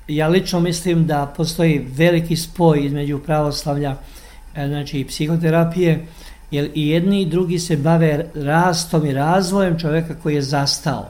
ja 0.09 0.29
lično 0.29 0.61
mislim 0.61 1.07
da 1.07 1.33
postoji 1.37 1.87
veliki 1.93 2.37
spoj 2.37 2.87
između 2.87 3.19
pravoslavlja 3.19 3.97
e, 4.55 4.69
znači 4.69 5.01
i 5.01 5.05
psihoterapije 5.05 6.07
jer 6.51 6.71
i 6.75 6.89
jedni 6.89 7.23
i 7.23 7.27
drugi 7.27 7.59
se 7.59 7.77
bave 7.77 8.27
rastom 8.35 9.07
i 9.07 9.13
razvojem 9.13 9.79
čovjeka 9.79 10.15
koji 10.23 10.35
je 10.35 10.43
zastao. 10.43 11.09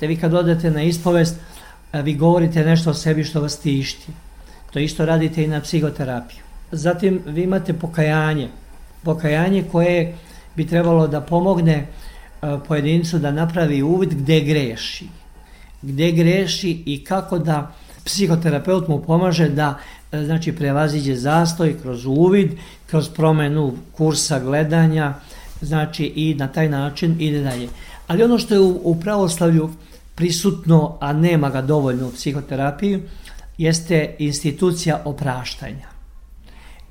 Te 0.00 0.06
vi 0.06 0.16
kad 0.16 0.34
odete 0.34 0.70
na 0.70 0.82
ispovest, 0.82 1.36
vi 1.92 2.14
govorite 2.14 2.64
nešto 2.64 2.90
o 2.90 2.94
sebi 2.94 3.24
što 3.24 3.40
vas 3.40 3.58
tišti. 3.58 4.12
To 4.72 4.78
isto 4.78 5.06
radite 5.06 5.44
i 5.44 5.46
na 5.46 5.60
psihoterapiju. 5.60 6.40
Zatim 6.72 7.20
vi 7.26 7.42
imate 7.42 7.72
pokajanje. 7.72 8.48
Pokajanje 9.02 9.64
koje 9.72 10.14
bi 10.56 10.66
trebalo 10.66 11.06
da 11.06 11.20
pomogne 11.20 11.86
pojedincu 12.68 13.18
da 13.18 13.30
napravi 13.30 13.82
uvid 13.82 14.14
gde 14.14 14.40
greši. 14.40 15.06
Gde 15.82 16.12
greši 16.12 16.82
i 16.86 17.04
kako 17.04 17.38
da 17.38 17.72
psihoterapeut 18.04 18.88
mu 18.88 19.02
pomaže 19.02 19.48
da 19.48 19.78
znači 20.24 20.52
prevaziđe 20.52 21.16
zastoj 21.16 21.80
kroz 21.82 22.04
uvid, 22.06 22.50
kroz 22.86 23.08
promenu 23.08 23.74
kursa 23.92 24.40
gledanja, 24.40 25.14
znači 25.60 26.04
i 26.04 26.34
na 26.34 26.48
taj 26.48 26.68
način 26.68 27.16
ide 27.18 27.42
dalje. 27.42 27.68
Ali 28.06 28.22
ono 28.22 28.38
što 28.38 28.54
je 28.54 28.60
u, 28.60 28.80
u 28.84 29.00
pravoslavlju 29.00 29.70
prisutno, 30.14 30.98
a 31.00 31.12
nema 31.12 31.50
ga 31.50 31.62
dovoljno 31.62 32.08
u 32.08 32.12
psihoterapiji, 32.12 33.02
jeste 33.58 34.16
institucija 34.18 35.02
opraštanja. 35.04 35.88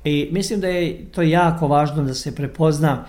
I 0.04 0.28
mislim 0.32 0.60
da 0.60 0.68
je 0.68 1.04
to 1.12 1.22
jako 1.22 1.68
važno 1.68 2.02
da 2.02 2.14
se 2.14 2.34
prepozna 2.34 3.04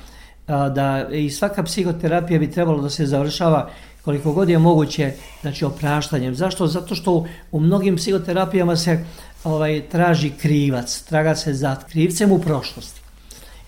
da 0.48 1.08
i 1.12 1.30
svaka 1.30 1.64
psihoterapija 1.64 2.40
bi 2.40 2.52
trebalo 2.52 2.82
da 2.82 2.90
se 2.90 3.06
završava 3.06 3.70
koliko 4.06 4.32
god 4.32 4.50
je 4.50 4.60
moguće 4.60 5.14
znači 5.42 5.66
opraštanjem. 5.66 6.36
Zašto? 6.36 6.68
Zato 6.68 6.96
što 6.96 7.26
u 7.52 7.60
mnogim 7.60 7.96
psihoterapijama 7.96 8.76
se 8.76 9.06
ovaj 9.44 9.90
traži 9.90 10.30
krivac, 10.30 11.02
traga 11.10 11.36
se 11.36 11.54
za 11.54 11.76
krivcem 11.90 12.32
u 12.32 12.40
prošlosti. 12.40 13.02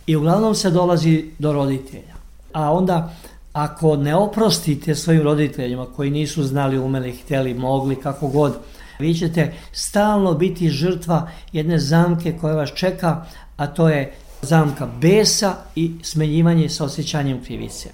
I 0.08 0.16
uglavnom 0.16 0.56
se 0.56 0.72
dolazi 0.72 1.26
do 1.40 1.54
roditelja. 1.54 2.16
A 2.54 2.72
onda 2.74 3.14
ako 3.54 3.96
ne 3.96 4.16
oprostite 4.16 4.96
svojim 4.96 5.22
roditeljima 5.22 5.86
koji 5.96 6.12
nisu 6.12 6.44
znali, 6.44 6.80
umeli, 6.80 7.12
htjeli, 7.12 7.54
mogli, 7.54 7.96
kako 7.96 8.28
god, 8.28 8.58
vi 9.00 9.14
ćete 9.14 9.54
stalno 9.72 10.34
biti 10.34 10.70
žrtva 10.70 11.30
jedne 11.52 11.80
zamke 11.80 12.38
koja 12.42 12.56
vas 12.56 12.70
čeka, 12.74 13.26
a 13.58 13.68
to 13.68 13.90
je 13.90 14.14
zamka 14.42 14.88
besa 15.02 15.56
i 15.76 15.92
smenjivanje 16.04 16.70
sa 16.70 16.84
osjećanjem 16.84 17.44
krivice. 17.44 17.90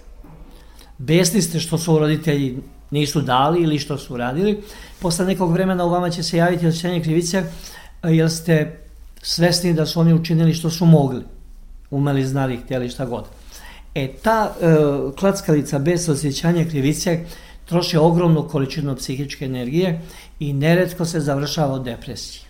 Besni 1.06 1.42
ste 1.42 1.60
što 1.60 1.78
su 1.78 2.00
roditelji 2.00 2.58
nisu 2.92 3.22
dali 3.22 3.64
ili 3.64 3.80
što 3.80 3.98
su 3.98 4.18
radili, 4.18 4.62
posle 5.00 5.26
nekog 5.26 5.52
vremena 5.52 5.86
u 5.86 5.90
vama 5.90 6.10
će 6.10 6.24
se 6.24 6.38
javiti 6.38 6.68
osjećanje 6.68 7.02
krivice 7.04 7.44
jer 8.04 8.32
ste 8.32 8.80
svesni 9.22 9.74
da 9.74 9.86
su 9.86 10.00
oni 10.00 10.14
učinili 10.14 10.54
što 10.54 10.70
su 10.70 10.86
mogli, 10.86 11.24
umeli, 11.92 12.26
znali, 12.26 12.58
htjeli 12.58 12.90
šta 12.90 13.06
god. 13.06 13.26
E, 13.96 14.08
ta 14.08 14.54
e, 14.62 14.76
klackalica 15.20 15.80
bez 15.80 16.10
osjećanja 16.10 16.66
krivice 16.70 17.26
troši 17.66 17.98
ogromnu 17.98 18.48
količinu 18.48 18.96
psihičke 18.96 19.46
energije 19.46 20.02
i 20.40 20.54
neretko 20.54 21.06
se 21.06 21.20
završava 21.20 21.74
od 21.74 21.84
depresije. 21.84 22.44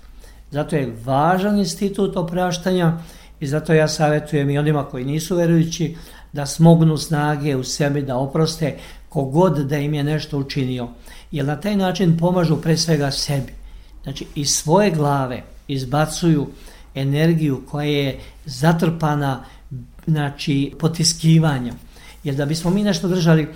Zato 0.52 0.76
je 0.76 0.96
važan 1.06 1.60
institut 1.60 2.18
opraštanja 2.18 2.98
i 3.40 3.48
zato 3.48 3.74
ja 3.74 3.88
savjetujem 3.88 4.50
i 4.50 4.58
onima 4.58 4.86
koji 4.86 5.06
nisu 5.06 5.36
verujući 5.36 5.96
da 6.34 6.46
smognu 6.46 6.98
snage 6.98 7.56
u 7.56 7.63
sebi 7.63 8.02
da 8.02 8.18
oproste 8.18 8.78
kogod 9.10 9.58
da 9.58 9.78
im 9.78 9.94
je 9.94 10.04
nešto 10.04 10.38
učinio. 10.38 10.88
Jer 11.32 11.46
na 11.46 11.62
taj 11.62 11.75
način 11.75 12.18
pomažu 12.18 12.62
pre 12.62 12.78
svega 12.78 13.12
sebi. 13.12 13.54
Znači 14.04 14.25
iz 14.36 14.50
svoje 14.50 14.92
glave 14.92 15.44
izbacuju 15.68 16.48
energiju 16.96 17.62
koja 17.72 17.88
je 17.88 18.20
zatrpana 18.46 19.44
znači 20.08 20.74
potiskivanjem. 20.80 21.75
Jer 22.24 22.36
da 22.36 22.46
bismo 22.46 22.72
mi 22.72 22.84
nešto 22.84 23.08
držali 23.08 23.48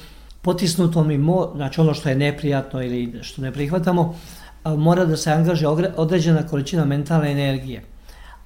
potisnuto 0.42 1.04
mi, 1.04 1.18
mo, 1.18 1.52
znači 1.56 1.82
ono 1.82 1.94
što 1.94 2.10
je 2.10 2.16
neprijatno 2.16 2.84
ili 2.84 3.20
što 3.22 3.42
ne 3.42 3.52
prihvatamo, 3.52 4.16
mora 4.66 5.06
da 5.06 5.18
se 5.18 5.32
angaže 5.32 5.68
određena 5.98 6.48
količina 6.48 6.86
mentalne 6.86 7.32
energije. 7.32 7.84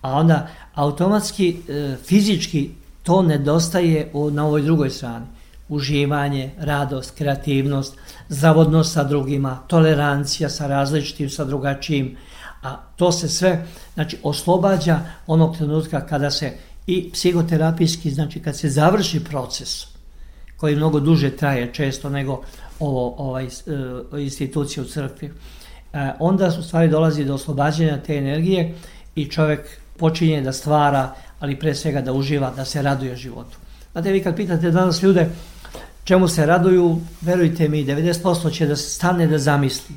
A 0.02 0.12
onda 0.12 0.48
automatski, 0.74 1.58
e, 1.70 1.96
fizički 2.04 2.70
to 3.04 3.22
nedostaje 3.22 4.12
na 4.32 4.46
ovoj 4.46 4.62
drugoj 4.62 4.90
strani. 4.90 5.26
Uživanje, 5.70 6.52
radost, 6.58 7.18
kreativnost, 7.18 7.96
zavodnost 8.30 8.94
sa 8.94 9.04
drugima, 9.04 9.60
tolerancija 9.68 10.50
sa 10.50 10.68
različitim, 10.68 11.30
sa 11.30 11.46
drugačijim, 11.46 12.18
a 12.64 12.78
to 12.96 13.12
se 13.12 13.30
sve 13.30 13.66
znači, 13.94 14.18
oslobađa 14.24 15.00
onog 15.28 15.58
trenutka 15.58 16.06
kada 16.06 16.32
se 16.32 16.54
i 16.88 17.10
psihoterapijski, 17.14 18.12
znači 18.12 18.40
kad 18.40 18.58
se 18.58 18.70
završi 18.70 19.24
proces, 19.24 19.86
koji 20.58 20.76
mnogo 20.76 21.00
duže 21.00 21.30
traje 21.30 21.74
često 21.74 22.10
nego 22.10 22.42
ovo 22.80 23.16
ovaj, 23.18 23.46
e, 23.46 23.50
institucije 24.22 24.84
u 24.84 24.88
crkvi, 24.88 25.32
e, 25.94 26.12
onda 26.20 26.48
u 26.60 26.64
stvari 26.64 26.90
dolazi 26.90 27.26
do 27.26 27.34
oslobađanja 27.34 27.98
te 27.98 28.18
energije 28.18 28.76
i 29.16 29.26
čovjek 29.26 29.60
počinje 29.98 30.42
da 30.42 30.54
stvara, 30.54 31.16
ali 31.42 31.60
pre 31.60 31.76
svega 31.76 32.02
da 32.02 32.14
uživa, 32.14 32.54
da 32.56 32.66
se 32.66 32.82
raduje 32.82 33.16
životu. 33.16 33.58
Znate, 33.92 34.12
vi 34.12 34.24
kad 34.24 34.36
pitate 34.36 34.72
danas 34.72 35.02
ljude 35.04 35.30
čemu 36.04 36.28
se 36.28 36.46
raduju, 36.46 37.02
verujte 37.22 37.70
mi, 37.70 37.86
90% 37.86 38.54
će 38.54 38.66
da 38.66 38.76
stane 38.76 39.28
da 39.28 39.38
zamisli. 39.38 39.96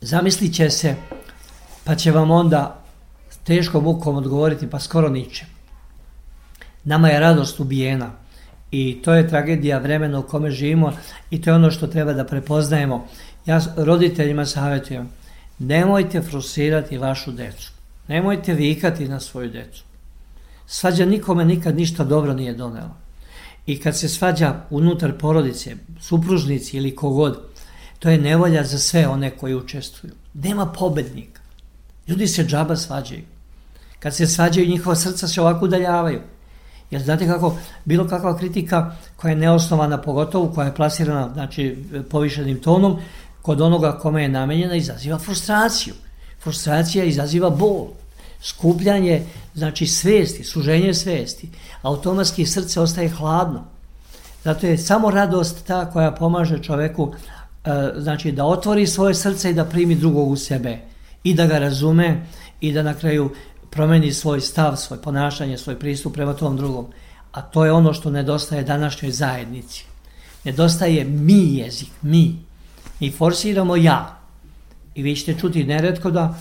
Zamislit 0.00 0.54
će 0.54 0.70
se, 0.70 0.94
pa 1.84 1.94
će 1.94 2.12
vam 2.12 2.30
onda 2.30 2.78
teškom 3.44 3.84
mukom 3.84 4.16
odgovoriti, 4.16 4.70
pa 4.70 4.80
skoro 4.80 5.08
niče. 5.08 5.46
Nama 6.84 7.08
je 7.08 7.20
radost 7.20 7.60
ubijena 7.60 8.10
i 8.70 9.02
to 9.04 9.14
je 9.14 9.28
tragedija 9.28 9.78
vremena 9.78 10.18
u 10.18 10.22
kome 10.22 10.50
živimo 10.50 10.92
i 11.30 11.42
to 11.42 11.50
je 11.50 11.54
ono 11.54 11.70
što 11.70 11.86
treba 11.86 12.12
da 12.12 12.24
prepoznajemo. 12.24 13.06
Ja 13.46 13.60
roditeljima 13.76 14.46
savjetujem, 14.46 15.08
nemojte 15.58 16.22
frustrirati 16.22 16.98
vašu 16.98 17.32
decu. 17.32 17.81
Nemojte 18.12 18.54
vikati 18.54 19.08
na 19.08 19.20
svoju 19.20 19.50
decu. 19.50 19.84
Svađa 20.66 21.04
nikome 21.04 21.44
nikad 21.44 21.76
ništa 21.76 22.04
dobro 22.04 22.34
nije 22.34 22.54
donela. 22.54 22.96
I 23.66 23.80
kad 23.80 23.96
se 23.98 24.08
svađa 24.08 24.54
unutar 24.70 25.18
porodice, 25.18 25.76
supružnici 26.00 26.76
ili 26.76 26.96
kogod, 26.96 27.38
to 27.98 28.10
je 28.10 28.18
nevolja 28.18 28.64
za 28.64 28.78
sve 28.78 29.06
one 29.08 29.30
koji 29.30 29.54
učestvuju. 29.54 30.12
Nema 30.34 30.66
pobednika. 30.66 31.40
Ljudi 32.08 32.26
se 32.26 32.44
džaba 32.44 32.76
svađaju. 32.76 33.24
Kad 33.98 34.14
se 34.14 34.26
svađaju, 34.26 34.68
njihova 34.68 34.96
srca 34.96 35.28
se 35.28 35.40
ovako 35.40 35.64
udaljavaju. 35.64 36.20
Jer 36.90 37.02
znate 37.02 37.26
kako, 37.26 37.56
bilo 37.84 38.08
kakva 38.08 38.36
kritika 38.38 38.96
koja 39.16 39.30
je 39.30 39.36
neosnovana, 39.36 40.02
pogotovo 40.02 40.52
koja 40.52 40.66
je 40.66 40.74
plasirana 40.74 41.30
znači, 41.32 41.84
povišenim 42.10 42.60
tonom, 42.60 43.00
kod 43.42 43.60
onoga 43.60 43.98
kome 43.98 44.22
je 44.22 44.28
namenjena, 44.28 44.76
izaziva 44.76 45.18
frustraciju. 45.18 45.94
Frustracija 46.42 47.04
izaziva 47.04 47.50
bol, 47.50 48.01
skupljanje, 48.42 49.22
znači 49.54 49.86
svesti, 49.86 50.44
suženje 50.44 50.94
svesti. 50.94 51.48
Automatski 51.82 52.46
srce 52.46 52.80
ostaje 52.80 53.08
hladno. 53.08 53.64
Zato 54.44 54.66
je 54.66 54.78
samo 54.78 55.10
radost 55.10 55.66
ta 55.66 55.90
koja 55.90 56.10
pomaže 56.12 56.62
čoveku 56.62 57.12
e, 57.64 57.70
znači 57.96 58.32
da 58.32 58.44
otvori 58.44 58.86
svoje 58.86 59.14
srce 59.14 59.50
i 59.50 59.54
da 59.54 59.64
primi 59.64 59.94
drugog 59.94 60.30
u 60.30 60.36
sebe 60.36 60.78
i 61.24 61.34
da 61.34 61.46
ga 61.46 61.58
razume 61.58 62.26
i 62.60 62.72
da 62.72 62.82
na 62.82 62.94
kraju 62.94 63.30
promeni 63.70 64.12
svoj 64.12 64.40
stav, 64.40 64.76
svoj 64.76 65.02
ponašanje, 65.02 65.58
svoj 65.58 65.78
pristup 65.78 66.14
prema 66.14 66.34
tom 66.34 66.56
drugom. 66.56 66.86
A 67.32 67.42
to 67.42 67.64
je 67.64 67.72
ono 67.72 67.92
što 67.92 68.10
nedostaje 68.10 68.64
današnjoj 68.64 69.12
zajednici. 69.12 69.84
Nedostaje 70.44 71.04
mi 71.04 71.56
jezik, 71.56 71.88
mi. 72.02 72.38
Mi 73.00 73.10
forsiramo 73.10 73.76
ja. 73.76 74.18
I 74.94 75.02
vi 75.02 75.16
ćete 75.16 75.40
čuti 75.40 75.64
neretko 75.64 76.10
da 76.10 76.34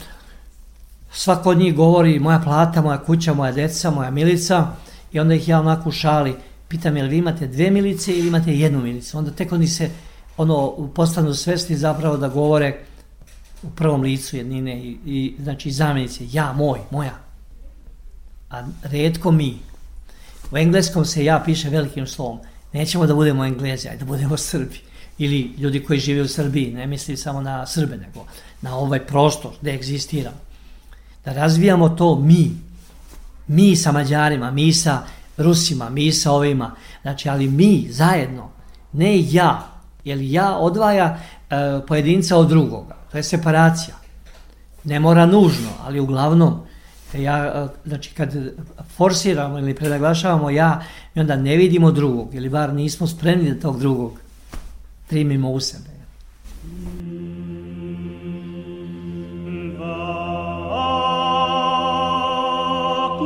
svako 1.12 1.50
od 1.50 1.58
njih 1.58 1.76
govori 1.76 2.20
moja 2.20 2.40
plata, 2.40 2.82
moja 2.82 2.98
kuća, 2.98 3.34
moja 3.34 3.52
deca, 3.52 3.92
moja 3.92 4.12
milica 4.12 4.68
i 5.12 5.20
onda 5.20 5.34
ih 5.34 5.48
ja 5.48 5.60
onako 5.60 5.90
u 5.90 5.92
šali 5.92 6.36
pitam 6.72 6.98
je 6.98 7.04
li 7.04 7.10
vi 7.10 7.18
imate 7.18 7.48
dve 7.48 7.72
milice 7.72 8.14
ili 8.14 8.28
imate 8.28 8.54
jednu 8.54 8.82
milicu. 8.82 9.18
Onda 9.18 9.32
tek 9.32 9.52
oni 9.52 9.68
se 9.68 9.90
ono 10.38 10.88
postanu 10.96 11.34
svesni 11.34 11.76
zapravo 11.76 12.18
da 12.18 12.28
govore 12.28 12.78
u 13.64 13.70
prvom 13.70 14.02
licu 14.02 14.38
jednine 14.38 14.80
i, 14.80 14.98
i 15.06 15.36
znači 15.40 15.72
zamjenice, 15.72 16.24
ja, 16.32 16.54
moj, 16.54 16.80
moja. 16.92 17.18
A 18.50 18.64
redko 18.84 19.32
mi. 19.32 19.58
U 20.52 20.58
engleskom 20.58 21.06
se 21.06 21.26
ja 21.26 21.42
piše 21.46 21.70
velikim 21.70 22.08
slovom. 22.08 22.40
Nećemo 22.74 23.06
da 23.06 23.16
budemo 23.16 23.46
englezi, 23.46 23.88
ajde 23.88 24.00
da 24.00 24.06
budemo 24.06 24.38
Srbi. 24.38 24.80
Ili 25.18 25.54
ljudi 25.58 25.84
koji 25.84 26.00
žive 26.00 26.22
u 26.22 26.28
Srbiji, 26.28 26.74
ne 26.74 26.88
misli 26.88 27.18
samo 27.18 27.42
na 27.42 27.66
Srbe, 27.66 27.98
nego 27.98 28.26
na 28.62 28.78
ovaj 28.78 29.06
prostor 29.06 29.52
gde 29.62 29.74
egzistiramo. 29.74 30.38
Da 31.26 31.34
razvijamo 31.34 31.90
to 31.90 32.16
mi. 32.20 32.52
Mi 33.48 33.76
sa 33.76 33.92
Mađarima, 33.92 34.52
mi 34.52 34.74
sa 34.74 35.04
Rusima, 35.38 35.90
mi 35.90 36.12
sa 36.12 36.32
ovima. 36.32 36.76
Znači, 37.02 37.30
ali 37.30 37.48
mi 37.48 37.88
zajedno, 37.90 38.50
ne 38.94 39.34
ja, 39.34 39.68
jer 40.04 40.22
ja 40.22 40.58
odvaja 40.58 41.18
e, 41.50 41.56
pojedinca 41.88 42.38
od 42.38 42.50
drugoga. 42.50 42.96
To 43.12 43.18
je 43.18 43.24
separacija. 43.24 43.96
Ne 44.84 45.00
mora 45.00 45.26
nužno, 45.26 45.70
ali 45.86 46.00
uglavnom 46.00 46.62
ja, 47.14 47.68
znači 47.86 48.14
kad 48.14 48.36
forsiramo 48.96 49.60
ili 49.60 49.76
prenaglašavamo 49.76 50.50
ja, 50.50 50.82
mi 51.16 51.22
onda 51.22 51.36
ne 51.36 51.58
vidimo 51.58 51.92
drugog, 51.92 52.36
ili 52.36 52.50
bar 52.50 52.74
nismo 52.74 53.08
spremni 53.08 53.54
da 53.54 53.62
tog 53.62 53.80
drugog 53.80 54.20
primimo 55.08 55.52
u 55.52 55.60
sebe. 55.60 56.01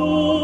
Oh. 0.08 0.35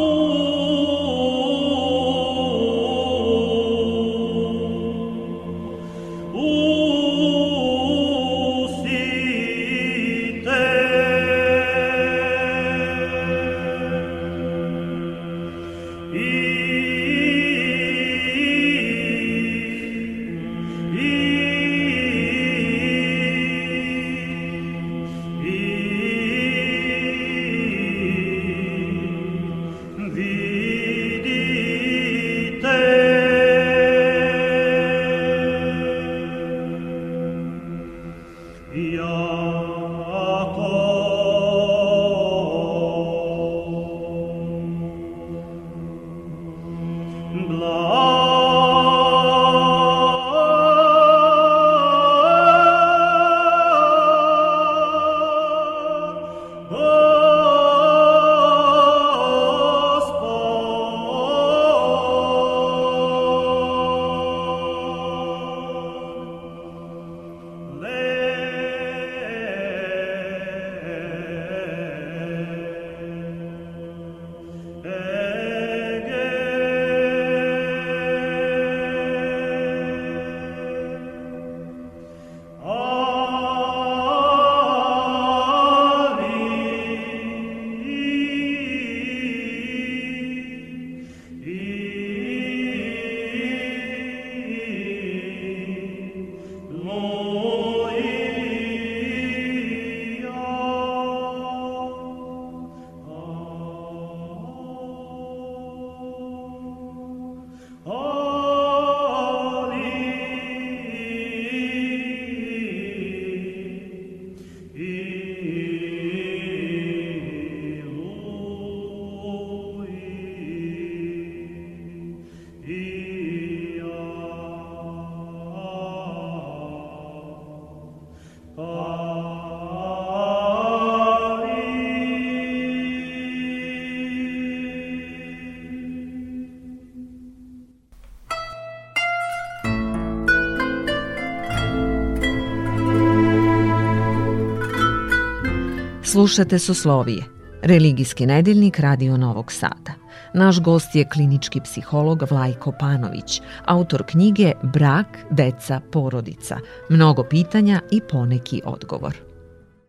Slušate 146.12 146.58
Soslovije, 146.58 147.24
religijski 147.62 148.26
nedeljnik 148.26 148.78
Radio 148.78 149.16
Novog 149.16 149.52
Sada. 149.52 149.92
Naš 150.34 150.60
gost 150.60 150.94
je 150.94 151.08
klinički 151.08 151.60
psiholog 151.60 152.22
Vlajko 152.30 152.72
Panović, 152.80 153.40
autor 153.64 154.04
knjige 154.06 154.52
Brak, 154.62 155.06
deca, 155.30 155.80
porodica. 155.92 156.58
Mnogo 156.88 157.24
pitanja 157.24 157.80
i 157.90 158.00
poneki 158.10 158.62
odgovor. 158.64 159.16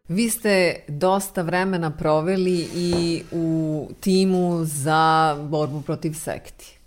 Vi 0.07 0.29
ste 0.29 0.75
dosta 0.87 1.41
vremena 1.41 1.91
proveli 1.91 2.67
i 2.75 3.21
u 3.31 3.89
timu 3.99 4.59
za 4.63 5.37
borbu 5.49 5.81
protiv 5.81 6.13
sekti. 6.13 6.77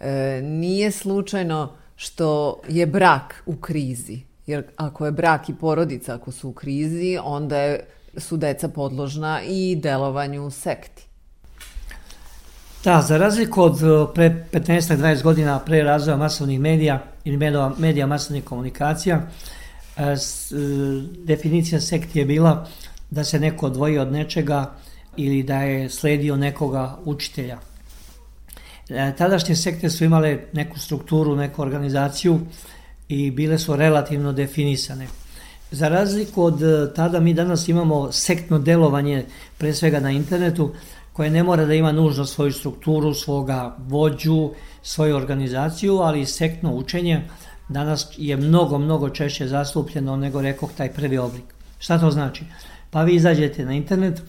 E, 0.00 0.40
nije 0.42 0.90
slučajno 0.90 1.72
što 1.96 2.60
je 2.68 2.86
brak 2.86 3.42
u 3.46 3.56
krizi, 3.56 4.20
jer 4.46 4.64
ako 4.76 5.06
je 5.06 5.12
brak 5.12 5.48
i 5.48 5.54
porodica 5.54 6.14
ako 6.14 6.32
su 6.32 6.48
u 6.48 6.52
krizi, 6.52 7.18
onda 7.22 7.58
je 7.58 7.84
su 8.16 8.36
deca 8.36 8.68
podložna 8.68 9.42
i 9.42 9.76
delovanju 9.76 10.50
sekti. 10.50 11.02
Da, 12.84 13.02
za 13.02 13.16
razliku 13.16 13.62
od 13.62 13.82
e, 13.82 14.14
pre 14.14 14.46
15-20 14.52 15.22
godina 15.22 15.58
pre 15.58 15.82
razvoja 15.82 16.16
masovnih 16.16 16.60
medija 16.60 17.02
ili 17.24 17.36
medija, 17.36 17.72
medija 17.78 18.06
masovnih 18.06 18.44
komunikacija, 18.44 19.22
e, 19.96 20.02
e, 20.02 20.16
definicija 21.24 21.80
sekti 21.80 22.18
je 22.18 22.24
bila 22.24 22.66
da 23.10 23.24
se 23.24 23.40
neko 23.40 23.66
odvoji 23.66 23.98
od 23.98 24.12
nečega 24.12 24.74
ili 25.16 25.42
da 25.42 25.62
je 25.62 25.90
sledio 25.90 26.36
nekoga 26.36 26.98
učitelja. 27.04 27.58
Tadašnje 29.18 29.56
sekte 29.56 29.90
su 29.90 30.04
imale 30.04 30.38
neku 30.52 30.78
strukturu, 30.78 31.36
neku 31.36 31.62
organizaciju 31.62 32.40
i 33.08 33.30
bile 33.30 33.58
su 33.58 33.76
relativno 33.76 34.32
definisane. 34.32 35.06
Za 35.74 35.88
razliku 35.88 36.42
od 36.42 36.62
e, 36.62 36.94
tada 36.94 37.20
mi 37.20 37.34
danas 37.34 37.68
imamo 37.68 38.12
sektno 38.12 38.58
delovanje 38.58 39.24
pre 39.58 39.72
svega 39.74 40.00
na 40.00 40.10
internetu 40.10 40.70
koje 41.12 41.30
ne 41.30 41.42
mora 41.42 41.64
da 41.64 41.74
ima 41.74 41.92
nužno 41.92 42.24
svoju 42.24 42.52
strukturu, 42.52 43.14
svoga 43.14 43.76
vođu, 43.78 44.50
svoju 44.82 45.16
organizaciju, 45.16 45.96
ali 45.98 46.26
sektno 46.26 46.74
učenje 46.74 47.22
danas 47.68 48.06
je 48.18 48.36
mnogo, 48.36 48.78
mnogo 48.78 49.08
češće 49.10 49.48
zastupljeno 49.48 50.16
nego 50.16 50.42
rekoh 50.42 50.70
taj 50.76 50.92
prvi 50.92 51.18
oblik. 51.18 51.44
Šta 51.78 51.98
to 51.98 52.10
znači? 52.10 52.44
Pa 52.90 53.02
vi 53.02 53.14
izađete 53.14 53.64
na 53.64 53.72
internet 53.72 54.22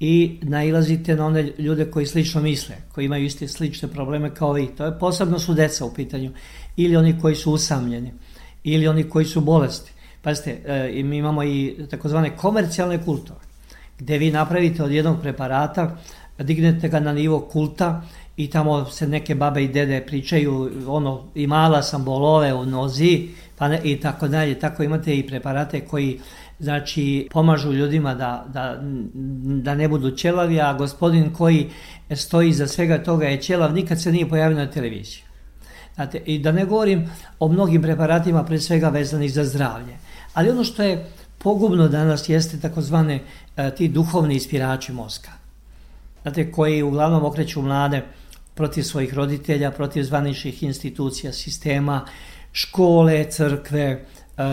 i 0.00 0.38
nailazite 0.42 1.16
na 1.16 1.26
one 1.26 1.52
ljude 1.58 1.90
koji 1.90 2.06
slično 2.06 2.40
misle, 2.40 2.76
koji 2.94 3.04
imaju 3.04 3.24
iste 3.24 3.48
slične 3.48 3.88
probleme 3.88 4.34
kao 4.34 4.52
vi. 4.52 4.66
To 4.66 4.84
je 4.84 4.98
posebno 4.98 5.38
su 5.38 5.54
deca 5.54 5.84
u 5.84 5.94
pitanju. 5.94 6.32
Ili 6.76 6.96
oni 6.96 7.20
koji 7.20 7.34
su 7.34 7.52
usamljeni, 7.52 8.12
ili 8.64 8.88
oni 8.88 9.08
koji 9.08 9.24
su 9.24 9.40
bolesti 9.40 9.95
Pazite, 10.22 10.60
e, 10.66 11.02
mi 11.02 11.16
imamo 11.16 11.44
i 11.44 11.76
takozvane 11.90 12.36
komercijalne 12.36 13.04
kultove, 13.04 13.40
gde 13.98 14.18
vi 14.18 14.30
napravite 14.30 14.82
od 14.82 14.90
jednog 14.90 15.20
preparata, 15.20 15.96
dignete 16.38 16.88
ga 16.88 17.00
na 17.00 17.12
nivo 17.12 17.40
kulta 17.40 18.02
i 18.36 18.50
tamo 18.50 18.84
se 18.84 19.08
neke 19.08 19.34
babe 19.34 19.64
i 19.64 19.68
dede 19.68 20.00
pričaju, 20.06 20.70
ono, 20.86 21.24
imala 21.34 21.82
sam 21.82 22.04
bolove 22.04 22.54
u 22.54 22.66
nozi, 22.66 23.28
pa 23.56 23.68
ne, 23.68 23.80
i 23.84 24.00
tako 24.00 24.28
dalje. 24.28 24.58
Tako 24.58 24.82
imate 24.82 25.16
i 25.16 25.26
preparate 25.26 25.80
koji 25.80 26.20
znači 26.58 27.28
pomažu 27.32 27.72
ljudima 27.72 28.14
da, 28.14 28.44
da, 28.52 28.80
da 29.62 29.74
ne 29.74 29.88
budu 29.88 30.10
ćelavi, 30.10 30.60
a 30.60 30.74
gospodin 30.74 31.32
koji 31.32 31.70
stoji 32.14 32.52
za 32.52 32.66
svega 32.66 33.02
toga 33.02 33.26
je 33.26 33.42
ćelav, 33.42 33.74
nikad 33.74 34.02
se 34.02 34.12
nije 34.12 34.28
pojavio 34.28 34.58
na 34.58 34.70
televiziji. 34.70 35.25
Znate, 35.96 36.18
I 36.26 36.38
da 36.38 36.52
ne 36.52 36.64
govorim 36.64 37.10
o 37.38 37.48
mnogim 37.48 37.82
preparatima 37.82 38.44
pre 38.44 38.60
svega 38.60 38.88
vezanih 38.88 39.32
za 39.32 39.44
zdravlje. 39.44 39.96
Ali 40.34 40.50
ono 40.50 40.64
što 40.64 40.82
je 40.82 41.06
pogubno 41.38 41.88
danas 41.88 42.28
jeste 42.28 42.60
takozvane 42.60 43.20
e, 43.56 43.70
ti 43.74 43.88
duhovni 43.88 44.34
ispirači 44.34 44.92
mozga. 44.92 45.30
Znate, 46.22 46.52
koji 46.52 46.82
uglavnom 46.82 47.24
okreću 47.24 47.62
mlade 47.62 48.02
protiv 48.54 48.82
svojih 48.82 49.14
roditelja, 49.14 49.70
protiv 49.70 50.02
zvaničnih 50.02 50.62
institucija, 50.62 51.32
sistema, 51.32 52.04
škole, 52.52 53.24
crkve, 53.30 53.84
e, 53.84 54.04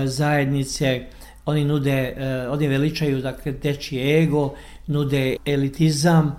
zajednice, 0.06 1.06
oni 1.46 1.66
nude, 1.66 2.14
e, 2.18 2.48
oni 2.50 2.68
veličaju 2.68 3.22
dakle, 3.22 3.52
dečji 3.52 4.24
ego, 4.24 4.54
nude 4.88 5.36
elitizam, 5.46 6.38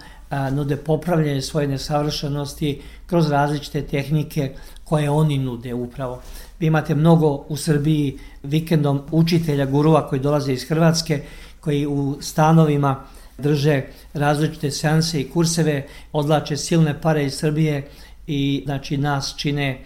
nude 0.50 0.76
popravljanje 0.76 1.42
svoje 1.42 1.68
nesavršenosti 1.68 2.82
kroz 3.06 3.30
različite 3.30 3.82
tehnike 3.82 4.54
koje 4.84 5.10
oni 5.10 5.38
nude 5.38 5.74
upravo. 5.74 6.22
Vi 6.60 6.66
imate 6.66 6.94
mnogo 6.94 7.44
u 7.48 7.56
Srbiji 7.56 8.18
vikendom 8.42 9.02
učitelja, 9.10 9.66
gurua 9.66 10.08
koji 10.08 10.20
dolaze 10.20 10.52
iz 10.52 10.68
Hrvatske, 10.68 11.22
koji 11.60 11.86
u 11.86 12.16
stanovima 12.20 13.04
drže 13.38 13.82
različite 14.14 14.70
seanse 14.70 15.20
i 15.20 15.30
kurseve, 15.30 15.86
odlače 16.12 16.56
silne 16.56 17.00
pare 17.00 17.24
iz 17.24 17.34
Srbije 17.34 17.88
i 18.26 18.62
znači 18.64 18.96
nas 18.96 19.34
čine 19.36 19.84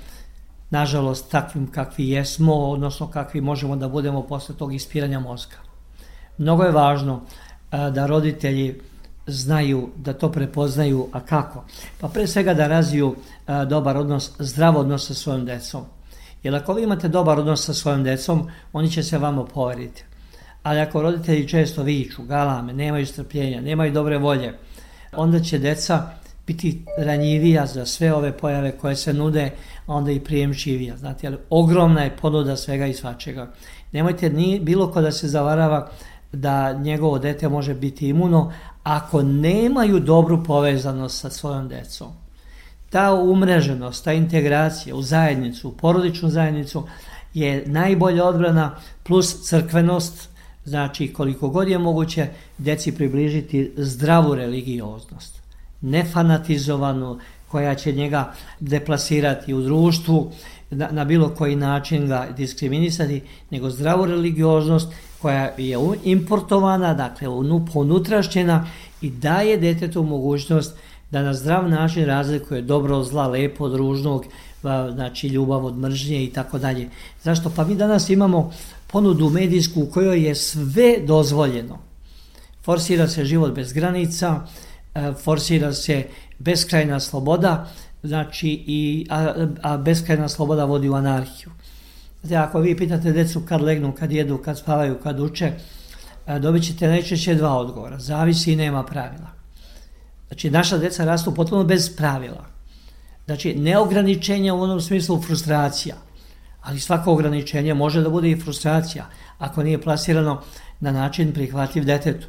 nažalost 0.71 1.31
takvim 1.31 1.67
kakvi 1.67 2.09
jesmo, 2.09 2.55
odnosno 2.55 3.11
kakvi 3.11 3.41
možemo 3.41 3.77
da 3.77 3.89
budemo 3.89 4.23
posle 4.23 4.55
tog 4.55 4.75
ispiranja 4.75 5.21
mozga. 5.21 5.57
Mnogo 6.39 6.63
je 6.63 6.73
važno 6.73 7.21
da 7.71 8.07
roditelji 8.07 8.81
znaju 9.29 9.89
da 9.97 10.13
to 10.13 10.33
prepoznaju, 10.33 11.09
a 11.13 11.21
kako? 11.21 11.65
Pa 12.01 12.09
pre 12.09 12.27
svega 12.27 12.55
da 12.55 12.67
razviju 12.67 13.17
dobar 13.69 13.97
odnos, 13.97 14.33
zdrav 14.39 14.77
odnos 14.77 15.07
sa 15.07 15.15
svojom 15.15 15.45
decom. 15.45 15.85
Jer 16.43 16.55
ako 16.55 16.73
vi 16.73 16.83
imate 16.83 17.09
dobar 17.09 17.39
odnos 17.39 17.65
sa 17.65 17.75
svojom 17.75 18.05
decom, 18.05 18.49
oni 18.73 18.91
će 18.91 19.03
se 19.03 19.19
vama 19.19 19.45
poveriti. 19.45 20.05
Ali 20.63 20.81
ako 20.81 21.03
roditelji 21.03 21.49
često 21.49 21.83
viču, 21.83 22.23
galame, 22.23 22.73
nemaju 22.73 23.07
strpljenja, 23.07 23.61
nemaju 23.61 23.93
dobre 23.93 24.19
volje, 24.19 24.59
onda 25.13 25.41
će 25.41 25.59
deca 25.59 26.11
biti 26.47 26.85
ranjivija 26.99 27.67
za 27.67 27.87
sve 27.87 28.15
ove 28.15 28.33
pojave 28.33 28.73
koje 28.79 28.97
se 28.97 29.13
nude, 29.13 29.51
a 29.87 29.95
onda 29.95 30.11
i 30.11 30.21
prijemčivija. 30.21 30.97
Znate, 30.97 31.27
ali 31.27 31.37
ogromna 31.51 32.03
je 32.03 32.17
ponuda 32.17 32.57
svega 32.57 32.87
i 32.87 32.95
svačega. 32.95 33.53
Nemojte 33.93 34.31
ni 34.31 34.61
bilo 34.61 34.93
ko 34.93 35.01
da 35.01 35.13
se 35.13 35.29
zavarava 35.29 35.91
da 36.33 36.73
njegovo 36.73 37.19
dete 37.19 37.49
može 37.49 37.75
biti 37.75 38.09
imuno 38.09 38.53
ako 38.89 39.23
nemaju 39.23 40.01
dobru 40.01 40.45
povezanost 40.45 41.21
sa 41.21 41.31
svojom 41.31 41.69
decom. 41.69 42.09
ta 42.91 43.15
umreženost, 43.15 44.05
ta 44.05 44.13
integracija 44.13 44.97
u 44.97 45.03
zajednicu, 45.03 45.69
u 45.69 45.73
porodičnu 45.73 46.29
zajednicu 46.29 46.85
je 47.35 47.65
najbolja 47.67 48.25
odbrana 48.25 48.77
plus 49.03 49.49
crkvenost, 49.49 50.29
znači 50.65 51.13
koliko 51.13 51.49
god 51.49 51.69
je 51.69 51.79
moguće 51.79 52.29
deci 52.59 52.93
približiti 52.93 53.73
zdravu 53.77 54.35
religioznost, 54.35 55.43
nefanatizovanu, 55.81 57.19
koja 57.49 57.75
će 57.75 57.93
njega 57.93 58.33
deplasirati 58.61 59.55
u 59.55 59.63
društvu, 59.63 60.33
na, 60.71 60.89
na 60.91 61.05
bilo 61.05 61.29
koji 61.29 61.57
način 61.57 62.07
ga 62.07 62.29
diskriminisati, 62.37 63.23
nego 63.51 63.71
zdravu 63.71 64.07
religioznost 64.07 64.93
koja 65.23 65.53
je 65.59 65.79
importovana, 66.05 66.95
dakle 66.95 67.29
ponutrašćena 67.73 68.67
i 69.01 69.11
daje 69.11 69.57
detetu 69.57 70.03
mogućnost 70.03 70.77
da 71.11 71.23
na 71.23 71.35
zdrav 71.35 71.69
način 71.69 72.05
razlikuje 72.05 72.63
dobro 72.63 72.97
od 72.97 73.07
zla, 73.07 73.27
lepo 73.27 73.65
od 73.65 73.75
ružnog, 73.75 74.25
znači 74.93 75.29
ljubav 75.29 75.67
od 75.67 75.79
mržnje 75.79 76.25
i 76.25 76.31
tako 76.31 76.59
dalje. 76.59 76.89
Zašto? 77.23 77.53
Pa 77.57 77.65
mi 77.65 77.75
danas 77.75 78.11
imamo 78.11 78.53
ponudu 78.87 79.31
medijsku 79.31 79.83
u 79.83 79.87
kojoj 79.87 80.27
je 80.27 80.35
sve 80.35 80.97
dozvoljeno. 81.07 81.79
Forsira 82.63 83.09
se 83.09 83.25
život 83.25 83.55
bez 83.55 83.73
granica, 83.73 84.47
e, 84.95 85.13
forsira 85.25 85.73
se 85.73 86.07
beskrajna 86.39 87.01
sloboda, 87.01 87.69
znači 88.03 88.49
i, 88.67 89.07
a, 89.11 89.47
a 89.63 89.77
beskrajna 89.77 90.29
sloboda 90.29 90.65
vodi 90.65 90.89
u 90.89 90.95
anarhiju. 90.95 91.51
Znači, 92.23 92.37
ako 92.37 92.61
vi 92.61 92.77
pitate 92.77 93.13
decu 93.13 93.41
kad 93.49 93.63
legnu, 93.63 93.93
kad 93.93 94.13
jedu, 94.13 94.39
kad 94.39 94.59
spavaju, 94.59 94.99
kad 95.03 95.21
uče, 95.21 95.53
e, 96.27 96.39
dobit 96.39 96.65
ćete 96.65 96.89
najčešće 96.89 97.35
dva 97.35 97.57
odgovora. 97.57 97.99
Zavisi 97.99 98.53
i 98.53 98.57
nema 98.57 98.83
pravila. 98.83 99.31
Znači, 100.29 100.51
naša 100.51 100.79
deca 100.79 101.05
rastu 101.05 101.35
potpuno 101.35 101.65
bez 101.65 101.97
pravila. 101.97 102.45
Znači, 103.27 103.55
neograničenja 103.55 104.55
u 104.55 104.61
onom 104.61 104.81
smislu 104.81 105.23
frustracija, 105.23 105.97
ali 106.63 106.81
svako 106.81 107.13
ograničenje 107.13 107.75
može 107.75 108.03
da 108.03 108.11
bude 108.11 108.31
i 108.31 108.41
frustracija 108.41 109.07
ako 109.39 109.63
nije 109.63 109.81
plasirano 109.81 110.41
na 110.81 110.93
način 110.93 111.33
prihvatljiv 111.33 111.85
detetu. 111.85 112.27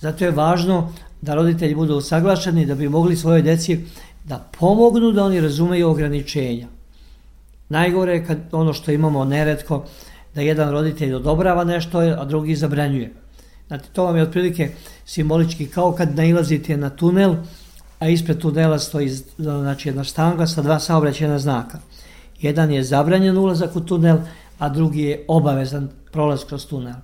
Zato 0.00 0.24
je 0.24 0.30
važno 0.30 0.92
da 1.20 1.34
roditelji 1.34 1.74
budu 1.74 1.96
usaglašeni 1.96 2.66
da 2.66 2.74
bi 2.74 2.88
mogli 2.88 3.16
svojoj 3.16 3.42
deci 3.42 3.80
da 4.24 4.38
pomognu 4.58 5.12
da 5.12 5.24
oni 5.24 5.40
razumeju 5.40 5.88
ograničenja. 5.88 6.66
Najgore 7.70 8.12
je 8.12 8.26
kad 8.26 8.38
ono 8.52 8.72
što 8.72 8.92
imamo 8.92 9.24
neretko, 9.24 9.84
da 10.34 10.40
jedan 10.40 10.70
roditelj 10.70 11.14
odobrava 11.14 11.64
nešto, 11.64 11.98
a 11.98 12.24
drugi 12.24 12.56
zabranjuje. 12.56 13.12
Znači, 13.66 13.84
to 13.92 14.04
vam 14.04 14.16
je 14.16 14.22
otprilike 14.22 14.70
simbolički 15.04 15.66
kao 15.66 15.92
kad 15.92 16.16
nailazite 16.16 16.76
na 16.76 16.90
tunel, 16.90 17.34
a 17.98 18.08
ispred 18.08 18.38
tunela 18.38 18.78
stoji 18.78 19.08
znači, 19.38 19.88
jedna 19.88 20.04
štanga 20.04 20.46
sa 20.46 20.62
dva 20.62 20.78
saobraćena 20.80 21.38
znaka. 21.38 21.78
Jedan 22.40 22.70
je 22.70 22.84
zabranjen 22.84 23.38
ulazak 23.38 23.76
u 23.76 23.80
tunel, 23.80 24.18
a 24.58 24.68
drugi 24.68 25.02
je 25.02 25.24
obavezan 25.28 25.88
prolaz 26.12 26.44
kroz 26.44 26.66
tunel. 26.66 26.94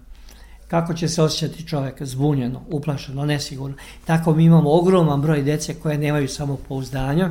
Kako 0.68 0.94
će 0.94 1.08
se 1.08 1.22
osjećati 1.22 1.66
čovjek 1.66 2.02
zbunjeno, 2.02 2.62
uplašeno, 2.70 3.24
nesigurno. 3.24 3.76
Tako 4.04 4.34
mi 4.34 4.44
imamo 4.44 4.72
ogroman 4.72 5.22
broj 5.22 5.42
dece 5.42 5.74
koje 5.74 5.98
nemaju 5.98 6.28
samopouzdanja, 6.28 7.30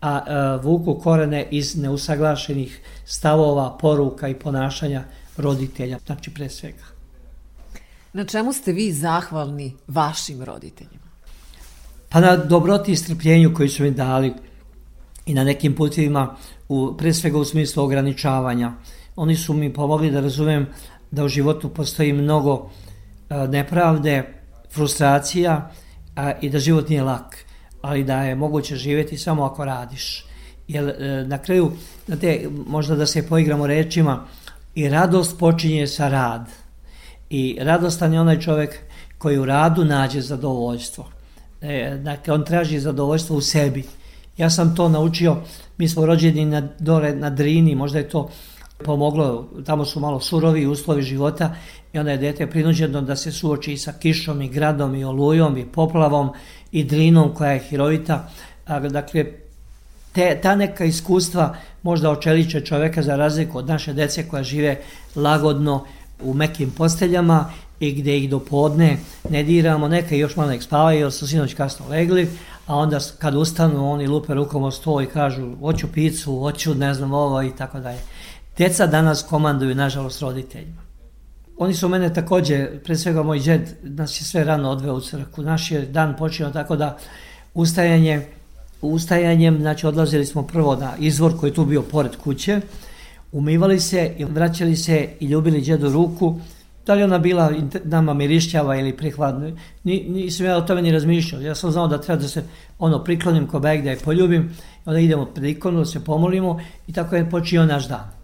a, 0.00 0.10
a 0.10 0.60
vuku 0.62 0.94
korene 0.94 1.46
iz 1.50 1.76
neusaglašenih 1.76 2.80
stavova, 3.04 3.76
poruka 3.80 4.28
i 4.28 4.34
ponašanja 4.34 5.04
roditelja, 5.36 5.98
znači 6.06 6.34
pre 6.34 6.48
svega. 6.48 6.84
Na 8.12 8.24
čemu 8.24 8.52
ste 8.52 8.72
vi 8.72 8.92
zahvalni 8.92 9.74
vašim 9.86 10.42
roditeljima? 10.42 11.08
Pa 12.08 12.20
na 12.20 12.36
dobroti 12.36 12.92
i 12.92 12.96
strpljenju 12.96 13.54
koji 13.54 13.68
su 13.68 13.82
mi 13.82 13.90
dali 13.90 14.32
i 15.26 15.34
na 15.34 15.44
nekim 15.44 15.74
putevima, 15.74 16.36
u, 16.68 16.94
pre 16.98 17.12
svega 17.14 17.38
u 17.38 17.44
smislu 17.44 17.84
ograničavanja. 17.84 18.72
Oni 19.16 19.36
su 19.36 19.54
mi 19.54 19.72
pomogli 19.72 20.10
da 20.10 20.20
razumem 20.20 20.66
da 21.10 21.24
u 21.24 21.28
životu 21.28 21.68
postoji 21.68 22.12
mnogo 22.12 22.70
a, 23.28 23.46
nepravde, 23.46 24.34
frustracija 24.72 25.70
a, 26.16 26.32
i 26.40 26.50
da 26.50 26.58
život 26.58 26.88
nije 26.88 27.02
lak, 27.02 27.44
ali 27.88 28.04
da 28.04 28.22
je 28.22 28.34
moguće 28.34 28.76
živjeti 28.76 29.18
samo 29.18 29.44
ako 29.44 29.64
radiš. 29.64 30.24
Jer 30.68 30.88
e, 30.88 31.24
na 31.26 31.38
kraju, 31.38 31.72
znate, 32.06 32.48
možda 32.66 32.96
da 32.96 33.06
se 33.06 33.28
poigramo 33.28 33.66
rečima, 33.66 34.24
i 34.74 34.88
radost 34.88 35.38
počinje 35.38 35.86
sa 35.86 36.08
rad. 36.08 36.50
I 37.30 37.58
radostan 37.60 38.12
je 38.12 38.20
onaj 38.20 38.40
čovjek 38.40 38.78
koji 39.18 39.38
u 39.38 39.44
radu 39.44 39.84
nađe 39.84 40.20
zadovoljstvo. 40.20 41.08
E, 41.60 41.98
dakle, 42.04 42.34
on 42.34 42.44
traži 42.44 42.80
zadovoljstvo 42.80 43.36
u 43.36 43.40
sebi. 43.40 43.84
Ja 44.36 44.50
sam 44.50 44.76
to 44.76 44.88
naučio, 44.88 45.36
mi 45.78 45.88
smo 45.88 46.06
rođeni 46.06 46.44
na, 46.44 46.68
dole 46.78 47.14
na 47.14 47.30
Drini, 47.30 47.74
možda 47.74 47.98
je 47.98 48.08
to 48.08 48.30
pomoglo, 48.84 49.48
tamo 49.66 49.84
su 49.84 50.00
malo 50.00 50.20
surovi 50.20 50.66
uslovi 50.66 51.02
života 51.02 51.54
i 51.92 51.98
onda 51.98 52.10
je 52.10 52.18
dete 52.18 52.46
prinuđeno 52.46 53.00
da 53.00 53.16
se 53.16 53.32
suoči 53.32 53.76
sa 53.76 53.92
kišom 53.92 54.42
i 54.42 54.48
gradom 54.48 54.94
i 54.94 55.04
olujom 55.04 55.56
i 55.56 55.66
poplavom 55.66 56.30
i 56.72 56.84
drinom 56.84 57.34
koja 57.34 57.50
je 57.50 57.58
hirovita. 57.58 58.28
Dakle, 58.90 59.24
te, 60.12 60.38
ta 60.42 60.56
neka 60.56 60.84
iskustva 60.84 61.56
možda 61.82 62.10
očeliče 62.10 62.60
čoveka 62.60 63.02
za 63.02 63.16
razliku 63.16 63.58
od 63.58 63.66
naše 63.66 63.92
dece 63.92 64.28
koja 64.28 64.42
žive 64.42 64.80
lagodno 65.16 65.84
u 66.22 66.34
mekim 66.34 66.70
posteljama 66.70 67.50
i 67.80 67.92
gde 67.92 68.18
ih 68.18 68.30
do 68.30 68.38
podne 68.38 68.98
ne 69.30 69.42
diramo, 69.42 69.88
neka 69.88 70.14
još 70.14 70.36
malo 70.36 70.48
nek 70.48 70.62
spavaju 70.62 71.00
jer 71.00 71.12
su 71.12 71.28
sinoć 71.28 71.54
kasno 71.54 71.86
legli, 71.88 72.28
a 72.66 72.76
onda 72.76 72.98
kad 73.18 73.34
ustanu 73.34 73.92
oni 73.92 74.06
lupe 74.06 74.34
rukom 74.34 74.62
o 74.62 74.70
sto 74.70 75.00
i 75.02 75.06
kažu 75.06 75.56
hoću 75.60 75.86
picu, 75.92 76.38
hoću 76.38 76.74
ne 76.74 76.94
znam 76.94 77.12
ovo 77.12 77.42
i 77.42 77.50
tako 77.56 77.80
dalje. 77.80 77.98
Deca 78.58 78.86
danas 78.86 79.22
komanduju, 79.22 79.74
nažalost, 79.74 80.22
roditeljima. 80.22 80.82
Oni 81.58 81.74
su 81.74 81.88
mene 81.88 82.14
takođe, 82.14 82.66
pre 82.84 82.96
svega 82.96 83.22
moj 83.22 83.38
džed, 83.40 83.60
nas 83.82 84.20
je 84.20 84.24
sve 84.24 84.44
rano 84.44 84.70
odveo 84.70 84.94
u 84.94 85.00
crku. 85.00 85.42
Naš 85.42 85.70
je 85.70 85.86
dan 85.86 86.16
počeo 86.16 86.50
tako 86.50 86.76
da 86.76 86.98
ustajanje, 87.54 88.26
ustajanjem, 88.82 89.60
znači 89.60 89.86
odlazili 89.86 90.26
smo 90.26 90.42
prvo 90.42 90.76
na 90.76 90.92
izvor 90.98 91.38
koji 91.40 91.50
je 91.50 91.54
tu 91.54 91.64
bio 91.64 91.82
pored 91.82 92.16
kuće, 92.16 92.60
umivali 93.32 93.80
se 93.80 94.14
i 94.18 94.24
vraćali 94.24 94.76
se 94.76 95.08
i 95.20 95.26
ljubili 95.26 95.62
džedu 95.62 95.88
ruku, 95.88 96.40
da 96.86 96.94
li 96.94 97.02
ona 97.02 97.18
bila 97.18 97.52
nama 97.84 98.14
mirišćava 98.14 98.76
ili 98.76 98.96
prihladna, 98.96 99.50
ni, 99.84 100.04
nisam 100.08 100.46
ja 100.46 100.56
o 100.56 100.60
tome 100.60 100.82
ni 100.82 100.92
razmišljao. 100.92 101.42
Ja 101.42 101.54
sam 101.54 101.70
znao 101.70 101.88
da 101.88 102.00
treba 102.00 102.22
da 102.22 102.28
se 102.28 102.44
ono 102.78 103.04
priklonim 103.04 103.46
ko 103.46 103.60
beg 103.60 103.84
da 103.84 103.90
je 103.90 103.98
poljubim, 103.98 104.56
onda 104.84 105.00
idemo 105.00 105.26
pred 105.26 105.44
ikonu, 105.44 105.78
da 105.78 105.84
se 105.84 106.04
pomolimo 106.04 106.60
i 106.86 106.92
tako 106.92 107.16
je 107.16 107.30
počeo 107.30 107.66
naš 107.66 107.88
dan. 107.88 108.17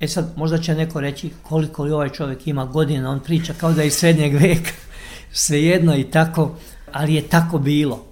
E 0.00 0.08
sad, 0.08 0.32
možda 0.36 0.58
će 0.58 0.74
neko 0.74 1.00
reći 1.00 1.30
koliko 1.42 1.84
li 1.84 1.92
ovaj 1.92 2.08
čovjek 2.08 2.46
ima 2.46 2.64
godina, 2.64 3.10
on 3.10 3.20
priča 3.20 3.54
kao 3.60 3.72
da 3.72 3.82
je 3.82 3.86
iz 3.86 3.94
srednjeg 3.94 4.34
veka, 4.34 4.70
svejedno 5.32 5.96
i 5.96 6.04
tako, 6.04 6.54
ali 6.92 7.14
je 7.14 7.28
tako 7.28 7.58
bilo. 7.58 8.04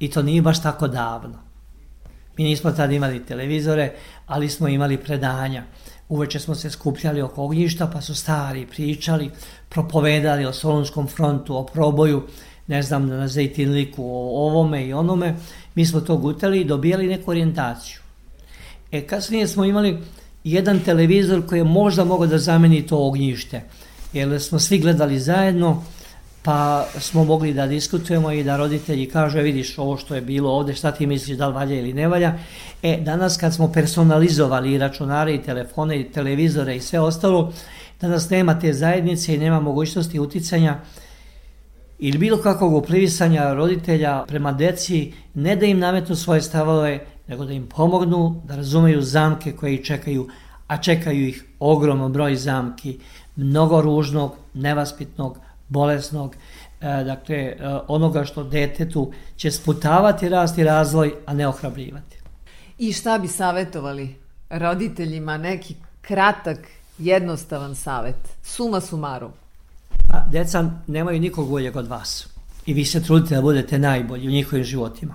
I 0.00 0.10
to 0.10 0.22
nije 0.22 0.42
baš 0.42 0.62
tako 0.62 0.88
davno. 0.88 1.38
Mi 2.36 2.44
nismo 2.44 2.70
tad 2.70 2.92
imali 2.92 3.26
televizore, 3.26 3.92
ali 4.26 4.48
smo 4.48 4.68
imali 4.68 4.96
predanja. 4.96 5.64
Uveče 6.08 6.38
smo 6.38 6.54
se 6.54 6.70
skupljali 6.70 7.22
oko 7.22 7.44
ognjišta, 7.44 7.86
pa 7.86 8.00
su 8.00 8.14
stari 8.14 8.66
pričali, 8.66 9.30
propovedali 9.68 10.46
o 10.46 10.52
Solunskom 10.52 11.08
frontu, 11.08 11.56
o 11.56 11.64
proboju, 11.64 12.22
ne 12.66 12.82
znam, 12.82 13.06
na 13.06 13.28
Zejtinliku, 13.28 14.02
o 14.04 14.46
ovome 14.46 14.86
i 14.86 14.92
onome. 14.92 15.34
Mi 15.74 15.86
smo 15.86 16.00
to 16.00 16.16
gutali 16.16 16.60
i 16.60 16.64
dobijali 16.64 17.06
neku 17.06 17.30
orijentaciju. 17.30 18.00
E, 18.92 19.06
kasnije 19.06 19.48
smo 19.48 19.64
imali 19.64 19.98
jedan 20.44 20.80
televizor 20.80 21.46
koji 21.46 21.58
je 21.58 21.64
možda 21.64 22.04
mogao 22.04 22.26
da 22.26 22.38
zameni 22.38 22.86
to 22.86 23.06
ognjište. 23.06 23.62
Jer 24.12 24.40
smo 24.42 24.58
svi 24.58 24.78
gledali 24.78 25.20
zajedno, 25.20 25.82
pa 26.42 26.86
smo 26.98 27.24
mogli 27.24 27.54
da 27.54 27.66
diskutujemo 27.66 28.32
i 28.32 28.44
da 28.44 28.56
roditelji 28.56 29.06
kažu, 29.06 29.38
e, 29.38 29.42
vidiš 29.42 29.78
ovo 29.78 29.96
što 29.96 30.14
je 30.14 30.20
bilo 30.20 30.50
ovde, 30.50 30.74
šta 30.74 30.92
ti 30.92 31.06
misliš 31.06 31.38
da 31.38 31.48
li 31.48 31.54
valja 31.54 31.78
ili 31.78 31.92
ne 31.92 32.08
valja. 32.08 32.34
E, 32.82 32.96
danas 33.00 33.36
kad 33.36 33.54
smo 33.54 33.72
personalizovali 33.72 34.72
i 34.72 34.78
računare 34.78 35.34
i 35.34 35.42
telefone 35.42 36.00
i 36.00 36.12
televizore 36.12 36.76
i 36.76 36.80
sve 36.80 37.00
ostalo, 37.00 37.52
danas 38.00 38.30
nema 38.30 38.60
te 38.60 38.72
zajednice 38.72 39.34
i 39.34 39.38
nema 39.38 39.60
mogućnosti 39.60 40.20
uticanja 40.20 40.80
ili 41.98 42.18
bilo 42.18 42.36
kakvog 42.36 42.74
uplivisanja 42.74 43.52
roditelja 43.52 44.24
prema 44.28 44.52
deci, 44.52 45.12
ne 45.34 45.56
da 45.56 45.66
im 45.66 45.78
nametnu 45.78 46.16
svoje 46.16 46.42
stavove, 46.42 47.06
nego 47.26 47.44
da 47.44 47.52
im 47.52 47.66
pomognu 47.66 48.42
da 48.44 48.56
razumeju 48.56 49.02
zamke 49.02 49.52
koje 49.52 49.74
ih 49.74 49.84
čekaju, 49.84 50.28
a 50.66 50.76
čekaju 50.76 51.28
ih 51.28 51.44
ogroman 51.60 52.12
broj 52.12 52.36
zamki, 52.36 52.98
mnogo 53.36 53.80
ružnog, 53.80 54.34
nevaspitnog, 54.54 55.38
bolesnog, 55.68 56.34
e, 56.80 57.04
dakle, 57.04 57.36
e, 57.36 57.56
onoga 57.88 58.24
što 58.24 58.44
detetu 58.44 59.12
će 59.36 59.50
sputavati 59.50 60.28
rast 60.28 60.58
i 60.58 60.64
razvoj, 60.64 61.14
a 61.26 61.34
ne 61.34 61.48
ohrabljivati. 61.48 62.16
I 62.78 62.92
šta 62.92 63.18
bi 63.18 63.28
savetovali 63.28 64.14
roditeljima 64.50 65.38
neki 65.38 65.74
kratak, 66.00 66.58
jednostavan 66.98 67.74
savet? 67.74 68.16
Suma 68.42 68.80
sumaru. 68.80 69.30
Pa, 70.08 70.24
deca 70.30 70.70
nemaju 70.86 71.20
nikog 71.20 71.48
boljeg 71.48 71.76
od 71.76 71.86
vas. 71.86 72.28
I 72.66 72.74
vi 72.74 72.84
se 72.84 73.02
trudite 73.02 73.34
da 73.34 73.42
budete 73.42 73.78
najbolji 73.78 74.28
u 74.28 74.30
njihovim 74.30 74.64
životima. 74.64 75.14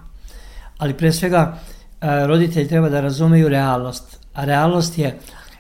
Ali 0.78 0.94
pre 0.94 1.12
svega, 1.12 1.60
roditelji 2.02 2.68
treba 2.68 2.90
da 2.90 3.02
razumeju 3.02 3.50
realnost, 3.50 4.20
a 4.34 4.46
realnost 4.46 4.98
je 4.98 5.20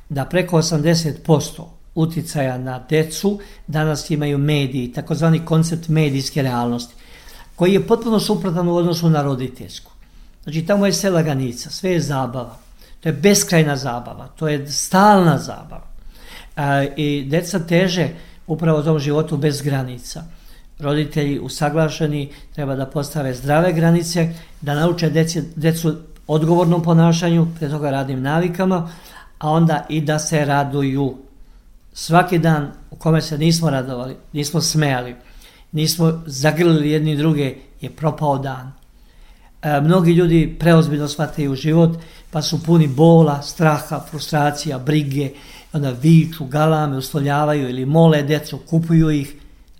da 0.09 0.25
preko 0.25 0.57
80% 0.57 1.63
uticaja 1.95 2.57
na 2.57 2.79
decu 2.89 3.39
danas 3.67 4.09
imaju 4.09 4.37
mediji, 4.37 4.91
takozvani 4.93 5.45
koncept 5.45 5.87
medijske 5.87 6.41
realnosti, 6.41 6.93
koji 7.55 7.73
je 7.73 7.87
potpuno 7.87 8.19
suprotan 8.19 8.67
u 8.67 8.75
odnosu 8.75 9.09
na 9.09 9.21
roditeljsku. 9.21 9.91
Znači, 10.43 10.65
tamo 10.65 10.85
je 10.85 10.93
sve 10.93 11.09
laganica, 11.09 11.69
sve 11.69 11.91
je 11.91 12.01
zabava. 12.01 12.57
To 12.99 13.09
je 13.09 13.13
beskrajna 13.13 13.75
zabava, 13.75 14.27
to 14.27 14.47
je 14.47 14.67
stalna 14.71 15.37
zabava. 15.37 15.87
E, 16.55 16.93
I 16.97 17.25
deca 17.29 17.59
teže 17.59 18.09
upravo 18.47 18.81
tom 18.81 18.99
životu 18.99 19.37
bez 19.37 19.61
granica. 19.61 20.23
Roditelji 20.79 21.39
usaglašeni 21.39 22.29
treba 22.55 22.75
da 22.75 22.85
postave 22.85 23.33
zdrave 23.33 23.73
granice, 23.73 24.29
da 24.61 24.75
nauče 24.75 25.09
deci, 25.09 25.41
decu 25.55 25.95
odgovornom 26.27 26.83
ponašanju, 26.83 27.47
pre 27.59 27.69
toga 27.69 27.91
radnim 27.91 28.21
navikama, 28.21 28.89
a 29.39 29.51
onda 29.51 29.85
i 29.89 30.01
da 30.01 30.19
se 30.19 30.45
raduju. 30.45 31.17
Svaki 31.93 32.37
dan 32.37 32.71
u 32.91 32.95
kome 32.95 33.21
se 33.21 33.37
nismo 33.37 33.69
radovali, 33.69 34.15
nismo 34.33 34.61
smejali, 34.61 35.15
nismo 35.71 36.21
zagrlili 36.25 36.91
jedni 36.91 37.15
druge, 37.15 37.55
je 37.81 37.89
propao 37.89 38.37
dan. 38.37 38.71
E, 39.61 39.81
mnogi 39.81 40.11
ljudi 40.11 40.55
preozbiljno 40.59 41.07
shvataju 41.07 41.55
život, 41.55 41.97
pa 42.31 42.41
su 42.41 42.63
puni 42.63 42.87
bola, 42.87 43.41
straha, 43.41 43.99
frustracija, 44.09 44.79
brige, 44.79 45.31
onda 45.73 45.89
viču, 45.89 46.45
galame, 46.45 46.97
uslovljavaju 46.97 47.69
ili 47.69 47.85
mole 47.85 48.21
decu, 48.23 48.59
kupuju 48.69 49.11
ih, 49.11 49.35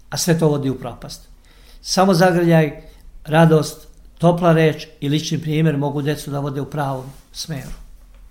a 0.10 0.18
sve 0.18 0.40
to 0.40 0.48
vodi 0.48 0.70
u 0.70 0.80
propast. 0.80 1.28
Samo 1.82 2.14
zagrljaj, 2.14 2.82
radost, 3.26 3.87
topla 4.18 4.54
reč 4.54 4.88
i 5.00 5.10
lični 5.10 5.42
primjer 5.42 5.78
mogu 5.78 6.02
decu 6.02 6.32
da 6.32 6.40
vode 6.40 6.62
u 6.62 6.66
pravom 6.66 7.06
smeru. 7.32 7.70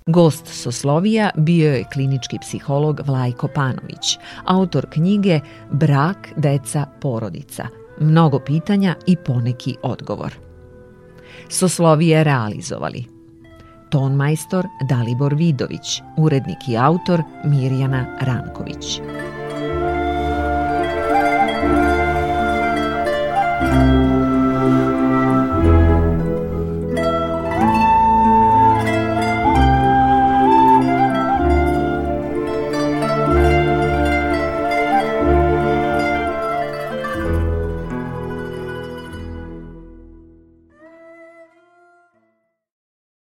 Gost 0.06 0.46
Soslovija 0.46 1.30
bio 1.36 1.72
je 1.72 1.84
klinički 1.92 2.38
psiholog 2.40 3.00
Vlajko 3.06 3.48
Panović, 3.54 4.18
autor 4.44 4.86
knjige 4.90 5.40
Brak, 5.70 6.28
deca, 6.36 6.86
porodica. 7.00 7.66
Mnogo 8.00 8.38
pitanja 8.38 8.94
i 9.06 9.16
poneki 9.16 9.76
odgovor. 9.82 10.34
Soslovije 11.48 12.24
realizovali 12.24 13.04
Ton 13.90 14.14
majstor 14.14 14.66
Dalibor 14.88 15.34
Vidović, 15.34 16.02
urednik 16.16 16.68
i 16.68 16.76
autor 16.76 17.22
Mirjana 17.44 18.18
Ranković. 18.20 19.00